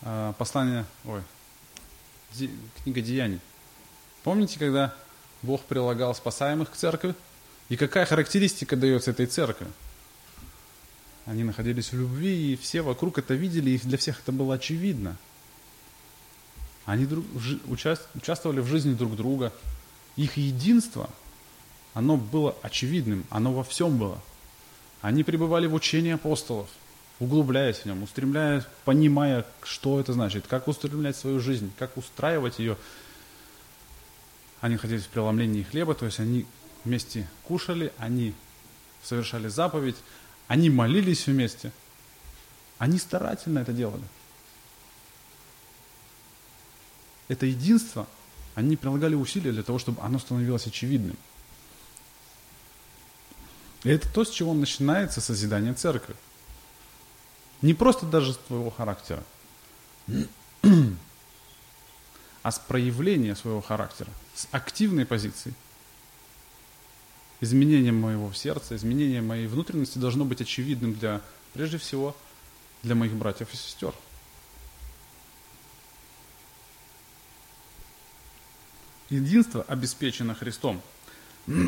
э, 0.02 0.34
послание, 0.38 0.86
ой, 1.04 1.24
книга 2.84 3.02
Деяний. 3.02 3.40
Помните, 4.22 4.60
когда 4.60 4.94
Бог 5.42 5.64
прилагал 5.64 6.14
спасаемых 6.14 6.70
к 6.70 6.76
церкви. 6.76 7.16
И 7.70 7.76
какая 7.76 8.06
характеристика 8.06 8.76
дается 8.76 9.10
этой 9.10 9.26
церкви? 9.26 9.66
Они 11.26 11.44
находились 11.44 11.92
в 11.92 11.98
любви, 11.98 12.54
и 12.54 12.56
все 12.56 12.84
вокруг 12.84 13.18
это 13.18 13.34
видели, 13.34 13.72
и 13.72 13.80
для 13.80 13.98
всех 13.98 14.20
это 14.20 14.32
было 14.32 14.54
очевидно. 14.54 15.18
Они 16.86 17.08
друг, 17.08 17.26
участвовали 17.66 18.60
в 18.60 18.68
жизни 18.68 18.94
друг 18.94 19.16
друга. 19.16 19.52
Их 20.18 20.38
единство, 20.38 21.10
оно 21.96 22.16
было 22.16 22.56
очевидным, 22.62 23.26
оно 23.32 23.54
во 23.54 23.64
всем 23.64 23.98
было. 23.98 24.22
Они 25.02 25.24
пребывали 25.24 25.66
в 25.66 25.74
учении 25.74 26.12
апостолов. 26.12 26.70
Углубляясь 27.20 27.78
в 27.78 27.86
нем, 27.86 28.04
устремляясь, 28.04 28.64
понимая, 28.84 29.46
что 29.64 30.00
это 30.00 30.14
значит, 30.14 30.46
как 30.48 30.68
устремлять 30.68 31.16
свою 31.16 31.40
жизнь, 31.40 31.72
как 31.78 31.98
устраивать 31.98 32.60
ее. 32.60 32.78
Они 34.62 34.76
находились 34.76 35.04
в 35.04 35.10
преломлении 35.10 35.64
хлеба, 35.64 35.96
то 35.96 36.06
есть 36.06 36.20
они 36.20 36.46
вместе 36.84 37.28
кушали, 37.44 37.94
они 37.98 38.34
совершали 39.04 39.48
заповедь, 39.48 39.96
они 40.48 40.70
молились 40.70 41.28
вместе, 41.28 41.72
они 42.78 42.98
старательно 42.98 43.60
это 43.60 43.74
делали. 43.74 44.04
Это 47.28 47.46
единство, 47.46 48.08
они 48.54 48.76
прилагали 48.76 49.16
усилия 49.16 49.52
для 49.52 49.64
того, 49.64 49.80
чтобы 49.80 50.02
оно 50.02 50.20
становилось 50.20 50.68
очевидным. 50.68 51.18
И 53.84 53.90
это 53.90 54.12
то, 54.12 54.26
с 54.26 54.30
чего 54.30 54.54
начинается 54.54 55.22
созидание 55.22 55.74
церкви. 55.74 56.16
Не 57.62 57.74
просто 57.74 58.06
даже 58.06 58.34
с 58.34 58.38
твоего 58.38 58.70
характера, 58.70 59.24
а 62.44 62.52
с 62.52 62.60
проявления 62.60 63.36
своего 63.36 63.62
характера, 63.62 64.12
с 64.34 64.48
активной 64.52 65.06
позиции. 65.06 65.54
Изменение 67.42 67.92
моего 67.92 68.32
сердца, 68.34 68.76
изменение 68.76 69.22
моей 69.22 69.48
внутренности 69.48 69.98
должно 69.98 70.26
быть 70.26 70.42
очевидным 70.42 70.94
для, 70.94 71.22
прежде 71.54 71.78
всего, 71.78 72.16
для 72.84 72.96
моих 72.96 73.14
братьев 73.14 73.54
и 73.54 73.58
сестер. 73.58 73.94
Единство 79.10 79.64
обеспечено 79.64 80.34
Христом. 80.34 80.82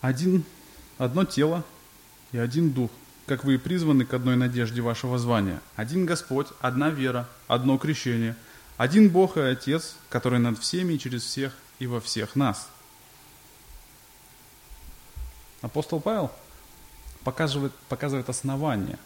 Один, 0.00 0.44
одно 0.98 1.24
тело 1.24 1.64
и 2.32 2.38
один 2.38 2.72
дух, 2.72 2.90
как 3.26 3.44
вы 3.44 3.54
и 3.54 3.58
призваны 3.58 4.04
к 4.04 4.14
одной 4.14 4.36
надежде 4.36 4.80
вашего 4.80 5.18
звания. 5.18 5.60
Один 5.76 6.06
Господь, 6.06 6.48
одна 6.60 6.90
вера, 6.90 7.28
одно 7.46 7.78
крещение, 7.78 8.36
один 8.76 9.10
Бог 9.10 9.36
и 9.36 9.40
Отец, 9.40 9.96
который 10.08 10.38
над 10.38 10.58
всеми 10.58 10.94
и 10.94 10.98
через 10.98 11.22
всех 11.22 11.54
и 11.78 11.86
во 11.86 12.00
всех 12.00 12.36
нас. 12.36 12.68
Апостол 15.60 16.00
Павел 16.00 16.32
показывает, 17.22 17.72
показывает 17.88 18.28
основание, 18.28 18.98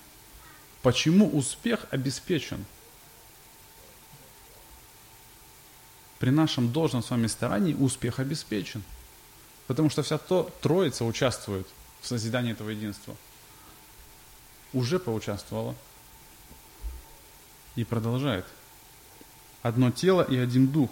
почему 0.83 1.29
успех 1.29 1.87
обеспечен– 1.91 2.65
при 6.19 6.31
нашем 6.31 6.73
должном 6.73 7.03
с 7.03 7.11
вами 7.11 7.27
старании 7.27 7.75
успех 7.75 8.19
обеспечен. 8.21 8.83
Потому 9.67 9.91
что 9.91 10.03
вся 10.03 10.19
то, 10.19 10.51
троица 10.63 11.05
участвует 11.05 11.67
в 12.01 12.07
созидании 12.07 12.53
этого 12.53 12.71
единства. 12.71 13.17
Уже 14.73 14.99
поучаствовала. 14.99 15.75
И 17.75 17.85
продолжает. 17.85 18.47
Одно 19.63 19.91
тело 19.91 20.23
и 20.23 20.37
один 20.37 20.69
дух. 20.69 20.91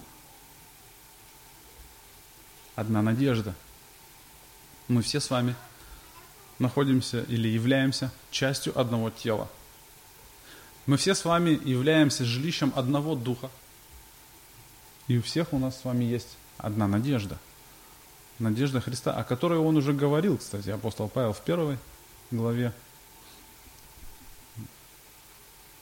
Одна 2.77 3.03
надежда. 3.03 3.55
Мы 4.89 5.03
все 5.03 5.21
с 5.21 5.31
вами 5.31 5.55
находимся 6.59 7.23
или 7.23 7.49
являемся 7.49 8.11
частью 8.31 8.79
одного 8.79 9.11
тела. 9.11 9.49
Мы 10.87 10.97
все 10.99 11.15
с 11.15 11.25
вами 11.25 11.59
являемся 11.65 12.25
жилищем 12.25 12.73
одного 12.75 13.15
духа– 13.15 13.51
и 15.07 15.19
у 15.19 15.23
всех 15.23 15.53
у 15.53 15.59
нас 15.59 15.81
с 15.81 15.85
вами 15.85 16.05
есть 16.05 16.37
одна 16.57 16.87
надежда. 16.87 17.39
Надежда 18.39 18.81
Христа, 18.81 19.13
о 19.13 19.25
которой 19.25 19.59
он 19.59 19.77
уже 19.77 19.93
говорил, 19.93 20.39
кстати, 20.39 20.71
апостол 20.71 21.09
Павел 21.09 21.33
в 21.33 21.41
первой 21.41 21.79
главе. 22.31 22.73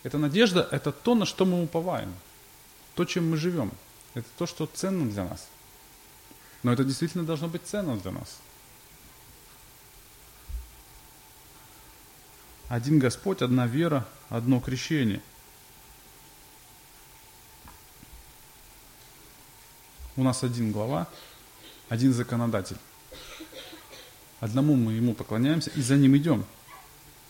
Эта 0.02 0.18
надежда– 0.18 0.68
это 0.70 0.92
то, 0.92 1.14
на 1.14 1.24
что 1.24 1.46
мы 1.46 1.62
уповаем, 1.62 2.14
то, 2.94 3.04
чем 3.04 3.30
мы 3.30 3.36
живем. 3.36 3.72
Это 4.14 4.26
то, 4.36 4.46
что 4.46 4.66
ценно 4.66 5.10
для 5.10 5.24
нас. 5.24 5.48
Но 6.62 6.72
это 6.72 6.84
действительно 6.84 7.24
должно 7.24 7.48
быть 7.48 7.62
ценно 7.64 7.96
для 7.96 8.10
нас. 8.10 8.38
Один 12.68 12.98
Господь, 12.98 13.42
одна 13.42 13.66
вера, 13.66 14.06
одно 14.28 14.60
крещение– 14.60 15.22
У 20.14 20.22
нас 20.22 20.44
один 20.44 20.72
глава, 20.72 21.08
один 21.92 22.14
законодатель. 22.14 22.78
Одному 24.40 24.76
мы 24.76 24.94
ему 24.94 25.12
поклоняемся 25.12 25.70
и 25.76 25.82
за 25.82 25.96
ним 25.96 26.16
идем. 26.16 26.46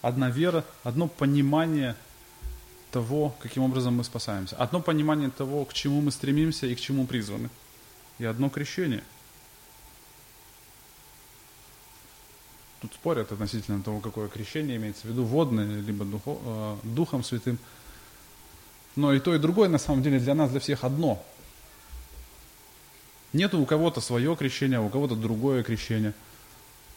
Одна 0.03 0.31
вера, 0.31 0.65
одно 0.85 1.09
понимание 1.09 1.97
того, 2.93 3.35
каким 3.41 3.65
образом 3.65 3.97
мы 3.97 4.05
спасаемся. 4.05 4.55
Одно 4.55 4.81
понимание 4.81 5.31
того, 5.31 5.65
к 5.65 5.73
чему 5.73 6.01
мы 6.01 6.13
стремимся 6.13 6.69
и 6.69 6.77
к 6.77 6.81
чему 6.81 7.09
призваны. 7.09 7.51
И 8.21 8.25
одно 8.25 8.51
крещение. 8.51 9.03
Тут 12.83 12.95
спорят 12.95 13.33
относительно 13.33 13.83
того, 13.83 13.99
какое 13.99 14.29
крещение 14.29 14.77
имеется 14.77 15.09
в 15.09 15.11
виду, 15.11 15.25
водное, 15.25 15.81
либо 15.81 16.05
духо, 16.05 16.39
э, 16.41 16.77
Духом 16.85 17.25
Святым. 17.25 17.59
Но 18.95 19.13
и 19.13 19.19
то, 19.19 19.35
и 19.35 19.39
другое, 19.39 19.69
на 19.69 19.79
самом 19.79 20.05
деле, 20.05 20.21
для 20.21 20.37
нас, 20.37 20.53
для 20.53 20.61
всех 20.61 20.85
одно. 20.85 21.21
Нету 23.33 23.59
у 23.61 23.67
кого-то 23.67 24.01
свое 24.01 24.37
крещение, 24.37 24.79
а 24.79 24.83
у 24.83 24.91
кого-то 24.91 25.17
другое 25.17 25.63
крещение. 25.63 26.13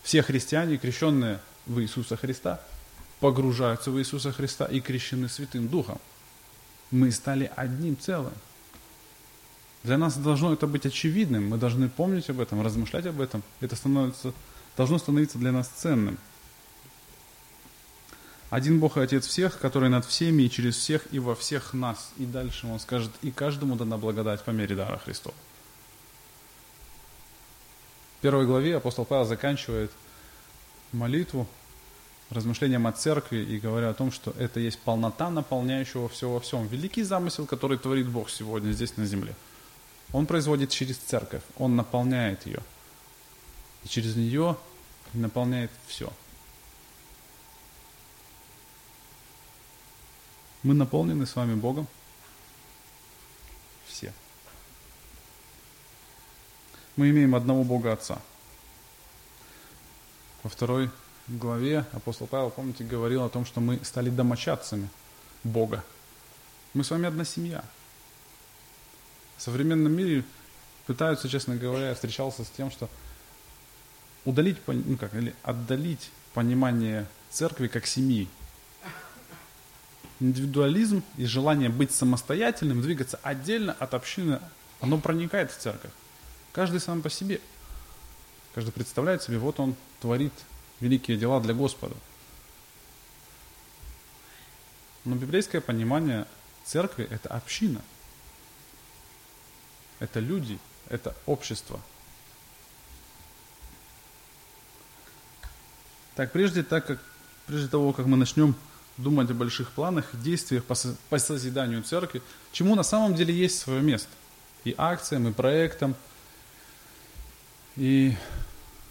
Все 0.04 0.22
христиане, 0.22 0.78
крещенные 0.78 1.40
в 1.66 1.80
Иисуса 1.80 2.18
Христа, 2.18 2.62
погружаются 3.20 3.90
в 3.90 3.98
Иисуса 4.00 4.32
Христа 4.32 4.66
и 4.66 4.82
крещены 4.82 5.30
Святым 5.30 5.68
Духом. 5.70 6.00
Мы 6.92 7.12
стали 7.12 7.52
одним 7.56 7.98
целым. 7.98 8.34
Для 9.84 9.98
нас 9.98 10.18
должно 10.18 10.52
это 10.52 10.68
быть 10.68 10.86
очевидным, 10.86 11.50
мы 11.50 11.58
должны 11.58 11.90
помнить 11.90 12.30
об 12.30 12.40
этом, 12.40 12.62
размышлять 12.62 13.06
об 13.06 13.22
этом. 13.22 13.42
Это 13.62 13.76
становится, 13.76 14.34
должно 14.76 14.98
становиться 14.98 15.38
для 15.38 15.52
нас 15.52 15.68
ценным. 15.68 16.18
Один 18.50 18.80
Бог 18.80 18.98
и 18.98 19.00
Отец 19.00 19.26
всех, 19.26 19.60
который 19.60 19.90
над 19.90 20.06
всеми 20.06 20.44
и 20.44 20.50
через 20.50 20.76
всех 20.76 21.08
и 21.12 21.20
во 21.20 21.36
всех 21.36 21.74
нас. 21.74 22.12
И 22.18 22.26
дальше 22.26 22.68
Он 22.68 22.80
скажет, 22.80 23.12
и 23.22 23.32
каждому 23.32 23.76
дана 23.76 23.98
благодать 23.98 24.44
по 24.44 24.52
мере 24.52 24.76
дара 24.76 24.98
Христова 24.98 25.36
первой 28.26 28.48
главе 28.48 28.78
апостол 28.78 29.06
Павел 29.06 29.24
заканчивает 29.24 29.92
молитву 30.92 31.48
размышлением 32.32 32.88
о 32.88 32.92
церкви 32.92 33.38
и 33.38 33.60
говоря 33.60 33.92
о 33.92 33.94
том, 33.94 34.12
что 34.12 34.32
это 34.32 34.60
есть 34.60 34.80
полнота 34.80 35.30
наполняющего 35.30 36.10
все 36.10 36.28
во 36.28 36.40
всем. 36.40 36.66
Великий 36.66 37.04
замысел, 37.04 37.46
который 37.46 37.78
творит 37.78 38.10
Бог 38.10 38.32
сегодня 38.32 38.72
здесь 38.72 38.98
на 38.98 39.06
земле. 39.06 39.36
Он 40.12 40.26
производит 40.26 40.72
через 40.72 40.98
церковь, 40.98 41.44
он 41.60 41.76
наполняет 41.76 42.48
ее. 42.48 42.64
И 43.84 43.90
через 43.90 44.16
нее 44.16 44.58
наполняет 45.14 45.70
все. 45.86 46.12
Мы 50.64 50.74
наполнены 50.74 51.28
с 51.28 51.36
вами 51.36 51.54
Богом. 51.54 51.88
Все 53.86 54.12
мы 56.96 57.10
имеем 57.10 57.36
одного 57.36 57.64
Бога 57.64 57.94
Отца. 57.94 58.20
Во 60.44 60.50
второй 60.50 60.90
главе 61.28 61.86
апостол 61.92 62.28
Павел, 62.28 62.50
помните, 62.50 62.84
говорил 62.84 63.24
о 63.24 63.30
том, 63.30 63.46
что 63.46 63.60
мы 63.60 63.80
стали 63.84 64.10
домочадцами 64.10 64.90
Бога. 65.44 65.84
Мы 66.74 66.84
с 66.84 66.92
вами 66.92 67.08
одна 67.08 67.26
семья. 67.26 67.64
В 69.38 69.42
современном 69.42 69.92
мире 69.92 70.24
пытаются, 70.86 71.28
честно 71.28 71.56
говоря, 71.56 71.90
я 71.90 71.96
встречался 71.96 72.44
с 72.44 72.50
тем, 72.50 72.72
что 72.72 72.90
удалить, 74.24 74.58
ну 74.68 74.98
как, 74.98 75.14
или 75.16 75.34
отдалить 75.44 76.10
понимание 76.34 77.08
церкви 77.30 77.68
как 77.68 77.86
семьи. 77.86 78.28
Индивидуализм 80.20 81.04
и 81.18 81.26
желание 81.26 81.70
быть 81.70 81.92
самостоятельным, 81.92 82.82
двигаться 82.82 83.20
отдельно 83.22 83.76
от 83.80 83.94
общины, 83.94 84.40
оно 84.80 84.98
проникает 84.98 85.52
в 85.52 85.58
церковь. 85.58 85.92
Каждый 86.56 86.80
сам 86.80 87.02
по 87.02 87.10
себе. 87.10 87.42
Каждый 88.54 88.72
представляет 88.72 89.22
себе, 89.22 89.38
вот 89.40 89.60
он 89.60 89.76
творит 90.00 90.32
великие 90.80 91.18
дела 91.18 91.42
для 91.42 91.54
Господа. 91.54 91.94
Но 95.04 95.16
библейское 95.16 95.60
понимание 95.60 96.26
церкви– 96.64 97.06
это 97.12 97.28
община. 97.28 97.82
Это 100.00 100.22
люди, 100.22 100.58
это 100.88 101.14
общество. 101.26 101.82
Так, 106.16 106.32
прежде, 106.32 106.64
так 106.64 106.88
как, 106.88 107.04
прежде 107.48 107.68
того, 107.68 107.92
как 107.92 108.06
мы 108.06 108.16
начнем 108.16 108.56
думать 108.96 109.30
о 109.30 109.34
больших 109.34 109.72
планах, 109.72 110.06
действиях 110.14 110.64
по, 110.64 110.76
по 111.10 111.20
созиданию 111.20 111.84
церкви, 111.84 112.22
чему 112.54 112.76
на 112.76 112.84
самом 112.84 113.14
деле 113.14 113.36
есть 113.36 113.60
свое 113.60 113.82
место. 113.82 114.12
И 114.64 114.74
акциям, 114.78 115.28
и 115.28 115.34
проектам– 115.34 115.96
и 117.78 118.16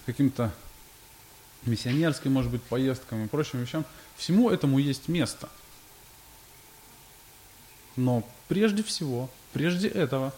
каким-то 0.07 0.53
миссионерским, 1.64 2.32
может 2.32 2.51
быть, 2.51 2.62
поездкам 2.62 3.24
и 3.24 3.28
прочим 3.28 3.61
вещам. 3.61 3.85
Всему 4.16 4.51
этому 4.51 4.78
есть 4.78 5.09
место. 5.09 5.49
Но 7.97 8.22
прежде 8.49 8.82
всего, 8.82 9.30
прежде 9.53 9.89
этого, 9.89 10.32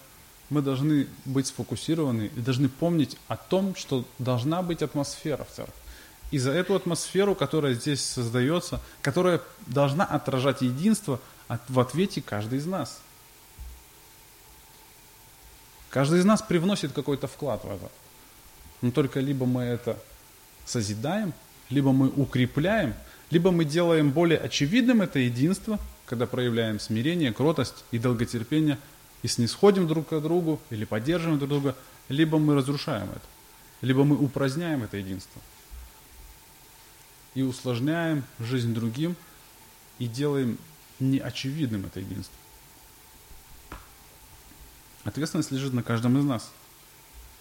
мы 0.51 0.62
должны 0.62 1.09
быть 1.24 1.49
сфокусированы 1.49 2.30
и 2.34 2.40
должны 2.40 2.68
помнить 2.68 3.16
о 3.28 3.36
том, 3.36 3.74
что 3.74 4.05
должна 4.18 4.62
быть 4.62 4.82
атмосфера 4.82 5.44
в 5.44 5.51
церкви. 5.51 5.74
И 6.30 6.38
за 6.38 6.53
эту 6.53 6.74
атмосферу, 6.74 7.34
которая 7.34 7.74
здесь 7.74 8.05
создается, 8.05 8.80
которая 9.01 9.40
должна 9.66 10.05
отражать 10.05 10.62
единство, 10.62 11.20
в 11.68 11.80
ответе 11.80 12.20
каждый 12.20 12.59
из 12.59 12.66
нас. 12.66 13.01
Каждый 15.90 16.20
из 16.20 16.24
нас 16.24 16.42
привносит 16.42 16.92
какой-то 16.92 17.26
вклад 17.26 17.64
в 17.64 17.70
это. 17.70 17.90
Но 18.83 18.91
только 18.91 19.20
либо 19.20 19.47
мы 19.47 19.62
это 19.62 19.99
созидаем, 20.64 21.33
либо 21.70 21.93
мы 21.93 22.09
укрепляем, 22.09 22.95
либо 23.31 23.51
мы 23.51 23.64
делаем 23.64 24.11
более 24.11 24.39
очевидным 24.39 25.03
это 25.03 25.18
единство, 25.18 25.81
когда 26.05 26.27
проявляем 26.27 26.79
смирение, 26.79 27.33
кротость 27.33 27.85
и 27.91 27.99
долготерпение, 27.99 28.79
и 29.22 29.29
снисходим 29.29 29.89
друг 29.89 30.09
к 30.09 30.20
другу, 30.20 30.61
или 30.70 30.85
поддерживаем 30.85 31.39
друг 31.39 31.51
друга, 31.51 31.77
либо 32.09 32.39
мы 32.39 32.55
разрушаем 32.55 33.11
это, 33.11 33.27
либо 33.81 34.05
мы 34.05 34.16
упраздняем 34.16 34.85
это 34.85 34.97
единство 34.97 35.41
и 37.37 37.43
усложняем 37.43 38.24
жизнь 38.41 38.72
другим 38.72 39.14
и 39.99 40.07
делаем 40.07 40.59
неочевидным 40.99 41.85
это 41.85 42.01
единство. 42.01 42.35
Ответственность 45.05 45.53
лежит 45.53 45.74
на 45.74 45.83
каждом 45.83 46.18
из 46.18 46.24
нас. 46.24 46.51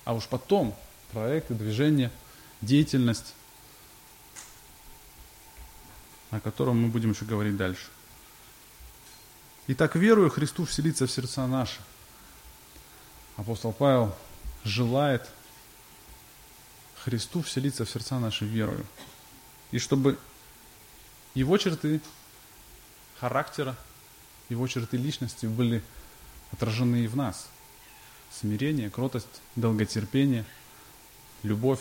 А 0.03 0.13
уж 0.13 0.27
потом 0.27 0.75
проекты, 1.15 1.53
движения, 1.53 2.11
деятельность, 2.59 3.33
о 6.29 6.41
котором 6.41 6.81
мы 6.81 6.89
будем 6.89 7.11
еще 7.11 7.23
говорить 7.23 7.55
дальше. 7.55 7.87
Итак, 9.67 9.95
верую 9.95 10.29
Христу 10.29 10.65
вселиться 10.65 11.07
в 11.07 11.11
сердца 11.11 11.47
наши. 11.47 11.79
Апостол 13.37 13.71
Павел 13.71 14.13
желает 14.65 15.25
Христу 16.97 17.41
вселиться 17.43 17.85
в 17.85 17.89
сердца 17.89 18.19
наши 18.19 18.43
верою 18.43 18.85
и 19.71 19.79
чтобы 19.79 20.19
его 21.33 21.57
черты 21.57 22.01
характера, 23.21 23.77
его 24.49 24.67
черты 24.67 24.97
личности 24.97 25.45
были 25.45 25.81
отражены 26.51 27.05
и 27.05 27.07
в 27.07 27.15
нас. 27.15 27.47
Смирение, 28.33 28.89
кротость, 28.89 29.41
долготерпение, 29.55 30.43
любовь. 31.45 31.79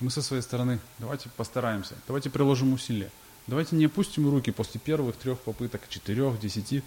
Мы 0.00 0.10
со 0.10 0.22
своей 0.22 0.42
стороны 0.42 0.80
давайте 0.98 1.28
постараемся, 1.30 1.96
давайте 2.06 2.30
приложим 2.30 2.72
усилия. 2.72 3.10
Давайте 3.46 3.74
не 3.74 3.86
опустим 3.86 4.30
руки 4.30 4.52
после 4.52 4.80
первых 4.80 5.16
трех 5.16 5.40
попыток, 5.40 5.88
четырех, 5.88 6.38
десяти. 6.38 6.82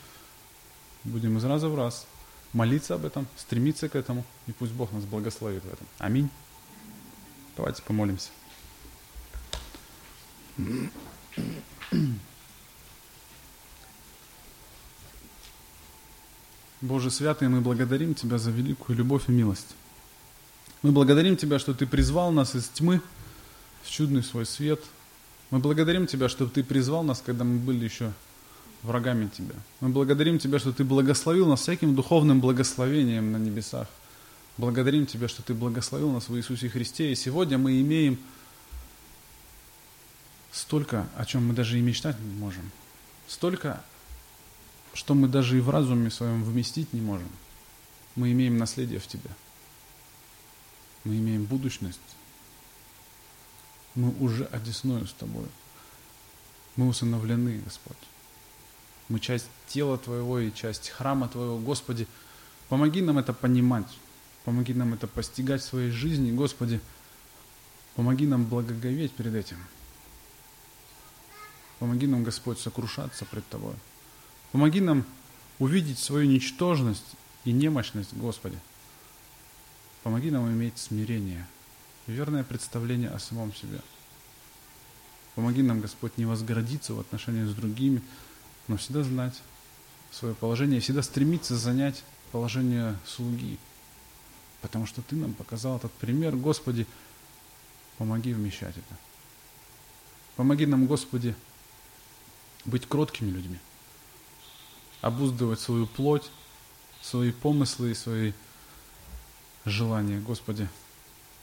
Будем 1.04 1.38
из 1.38 1.44
раза 1.44 1.68
в 1.68 1.76
раз 1.76 2.08
молиться 2.54 2.96
об 2.96 3.06
этом, 3.06 3.28
стремиться 3.36 3.90
к 3.90 3.96
этому, 3.96 4.24
и 4.48 4.54
пусть 4.54 4.72
Бог 4.72 4.92
нас 4.94 5.04
благословит 5.04 5.64
в 5.64 5.68
этом. 5.68 5.86
Аминь. 5.98 6.30
Давайте 7.58 7.82
помолимся. 7.84 8.30
Боже 16.82 17.12
святый, 17.12 17.50
мы 17.50 17.62
благодарим 17.62 18.16
Тебя 18.16 18.38
за 18.38 18.52
великую 18.52 18.98
любовь 18.98 19.28
и 19.28 19.32
милость. 19.32 19.76
Мы 20.82 20.92
благодарим 20.92 21.38
Тебя, 21.38 21.60
что 21.60 21.74
Ты 21.74 21.86
призвал 21.86 22.32
нас 22.32 22.56
из 22.56 22.68
тьмы 22.70 23.02
в 23.84 23.90
чудный 23.90 24.24
свой 24.24 24.46
свет. 24.46 24.82
Мы 25.52 25.60
благодарим 25.60 26.08
Тебя, 26.08 26.30
что 26.30 26.48
Ты 26.48 26.64
призвал 26.64 27.04
нас, 27.04 27.22
когда 27.26 27.44
мы 27.44 27.58
были 27.58 27.84
еще 27.84 28.12
врагами 28.84 29.28
Тебя. 29.28 29.56
Мы 29.80 29.90
благодарим 29.90 30.40
Тебя, 30.40 30.60
что 30.60 30.72
Ты 30.72 30.84
благословил 30.84 31.48
нас 31.48 31.62
всяким 31.62 31.96
духовным 31.96 32.40
благословением 32.40 33.32
на 33.32 33.38
небесах. 33.38 33.88
Благодарим 34.58 35.06
Тебя, 35.06 35.28
что 35.28 35.42
Ты 35.44 35.54
благословил 35.54 36.12
нас 36.12 36.30
в 36.30 36.38
Иисусе 36.38 36.70
Христе. 36.70 37.12
И 37.12 37.16
сегодня 37.16 37.58
мы 37.58 37.82
имеем 37.82 38.18
столько, 40.52 41.08
о 41.18 41.26
чем 41.26 41.48
мы 41.48 41.54
даже 41.54 41.78
и 41.78 41.82
мечтать 41.82 42.20
не 42.20 42.34
можем. 42.36 42.72
Столько, 43.28 43.82
что 44.94 45.14
мы 45.14 45.28
даже 45.28 45.58
и 45.58 45.62
в 45.62 45.70
разуме 45.70 46.10
своем 46.10 46.44
вместить 46.44 46.94
не 46.94 47.02
можем. 47.02 47.30
Мы 48.16 48.32
имеем 48.32 48.58
наследие 48.58 49.00
в 49.00 49.08
Тебе. 49.08 49.30
Мы 51.06 51.18
имеем 51.18 51.46
будущность. 51.46 52.00
Мы 53.94 54.14
уже 54.20 54.46
одесную 54.46 55.08
с 55.08 55.14
Тобой. 55.14 55.46
Мы 56.76 56.88
усыновлены, 56.88 57.62
Господь. 57.64 57.96
Мы 59.08 59.20
часть 59.20 59.48
тела 59.68 59.98
Твоего 59.98 60.40
и 60.40 60.54
часть 60.54 60.90
храма 60.90 61.30
Твоего. 61.30 61.60
Господи, 61.60 62.08
помоги 62.68 63.02
нам 63.02 63.20
это 63.20 63.34
понимать. 63.34 63.88
Помоги 64.44 64.74
нам 64.74 64.94
это 64.94 65.08
постигать 65.08 65.62
в 65.62 65.66
своей 65.66 65.92
жизни, 65.92 66.32
Господи. 66.32 66.82
Помоги 67.96 68.28
нам 68.28 68.46
благоговеть 68.46 69.14
перед 69.14 69.36
этим. 69.36 69.58
Помоги 71.80 72.08
нам, 72.08 72.24
Господь, 72.24 72.60
сокрушаться 72.60 73.26
пред 73.26 73.48
Тобой. 73.48 73.76
Помоги 74.52 74.82
нам 74.82 75.06
увидеть 75.60 76.00
свою 76.00 76.28
ничтожность 76.28 77.06
и 77.44 77.52
немощность, 77.52 78.14
Господи. 78.14 78.58
Помоги 80.06 80.30
нам 80.30 80.48
иметь 80.52 80.78
смирение, 80.78 81.48
верное 82.06 82.44
представление 82.44 83.10
о 83.10 83.18
самом 83.18 83.56
себе. 83.56 83.82
Помоги 85.34 85.64
нам, 85.64 85.82
Господь, 85.82 86.16
не 86.20 86.26
возгордиться 86.26 86.94
в 86.94 87.00
отношениях 87.00 87.50
с 87.50 87.56
другими, 87.56 88.04
но 88.68 88.78
всегда 88.78 89.02
знать 89.02 89.34
свое 90.12 90.36
положение, 90.36 90.80
всегда 90.80 91.02
стремиться 91.02 91.58
занять 91.58 92.04
положение 92.32 92.96
слуги, 93.04 93.58
потому 94.62 94.86
что 94.86 95.02
Ты 95.02 95.16
нам 95.16 95.34
показал 95.34 95.78
этот 95.78 95.92
пример. 95.94 96.36
Господи, 96.36 96.86
помоги 97.98 98.32
вмещать 98.32 98.78
это. 98.78 98.98
Помоги 100.36 100.68
нам, 100.68 100.86
Господи, 100.86 101.36
быть 102.64 102.88
кроткими 102.88 103.32
людьми, 103.32 103.58
обуздывать 105.02 105.62
свою 105.62 105.88
плоть, 105.88 106.30
свои 107.02 107.32
помыслы 107.32 107.90
и 107.90 107.96
свои 107.96 108.34
желания. 109.66 110.20
Господи, 110.20 110.70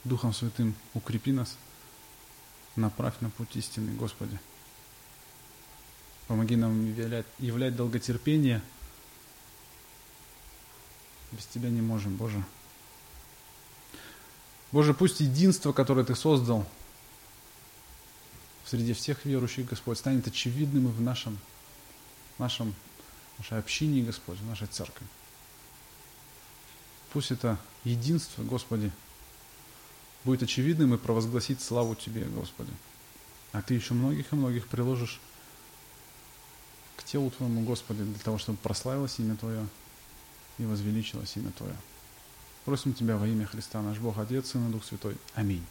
Духом 0.04 0.32
Святым 0.32 0.74
укрепи 0.94 1.32
нас, 1.32 1.56
направь 2.76 3.20
на 3.20 3.30
путь 3.30 3.56
истины, 3.56 3.92
Господи. 3.94 4.38
Помоги 6.28 6.56
нам 6.56 6.94
являть, 6.94 7.26
являть 7.38 7.76
долготерпение. 7.76 8.62
Без 11.32 11.46
Тебя 11.46 11.68
не 11.68 11.80
можем, 11.80 12.16
Боже. 12.16 12.42
Боже, 14.70 14.94
пусть 14.94 15.20
единство, 15.20 15.72
которое 15.72 16.04
Ты 16.04 16.14
создал 16.14 16.66
среди 18.64 18.94
всех 18.94 19.24
верующих, 19.24 19.66
Господь, 19.66 19.98
станет 19.98 20.26
очевидным 20.26 20.88
и 20.88 20.90
в 20.90 21.00
нашем, 21.00 21.38
нашем, 22.38 22.74
нашей 23.38 23.58
общине, 23.58 24.02
Господь, 24.02 24.38
в 24.38 24.46
нашей 24.46 24.66
церкви. 24.68 25.06
Пусть 27.12 27.30
это 27.30 27.58
единство, 27.84 28.42
Господи, 28.42 28.92
будет 30.24 30.42
очевидным 30.42 30.94
и 30.94 30.98
провозгласит 30.98 31.60
славу 31.60 31.94
Тебе, 31.94 32.24
Господи. 32.24 32.72
А 33.52 33.62
Ты 33.62 33.74
еще 33.74 33.94
многих 33.94 34.32
и 34.32 34.36
многих 34.36 34.68
приложишь 34.68 35.20
к 36.96 37.04
телу 37.04 37.30
Твоему, 37.30 37.62
Господи, 37.62 38.02
для 38.02 38.18
того, 38.20 38.38
чтобы 38.38 38.58
прославилось 38.58 39.18
имя 39.18 39.36
Твое 39.36 39.66
и 40.58 40.64
возвеличилось 40.64 41.36
имя 41.36 41.50
Твое. 41.52 41.76
Просим 42.64 42.94
Тебя 42.94 43.16
во 43.16 43.26
имя 43.26 43.46
Христа, 43.46 43.82
наш 43.82 43.98
Бог, 43.98 44.18
Отец, 44.18 44.50
Сын 44.50 44.68
и 44.68 44.72
Дух 44.72 44.84
Святой. 44.84 45.16
Аминь. 45.34 45.64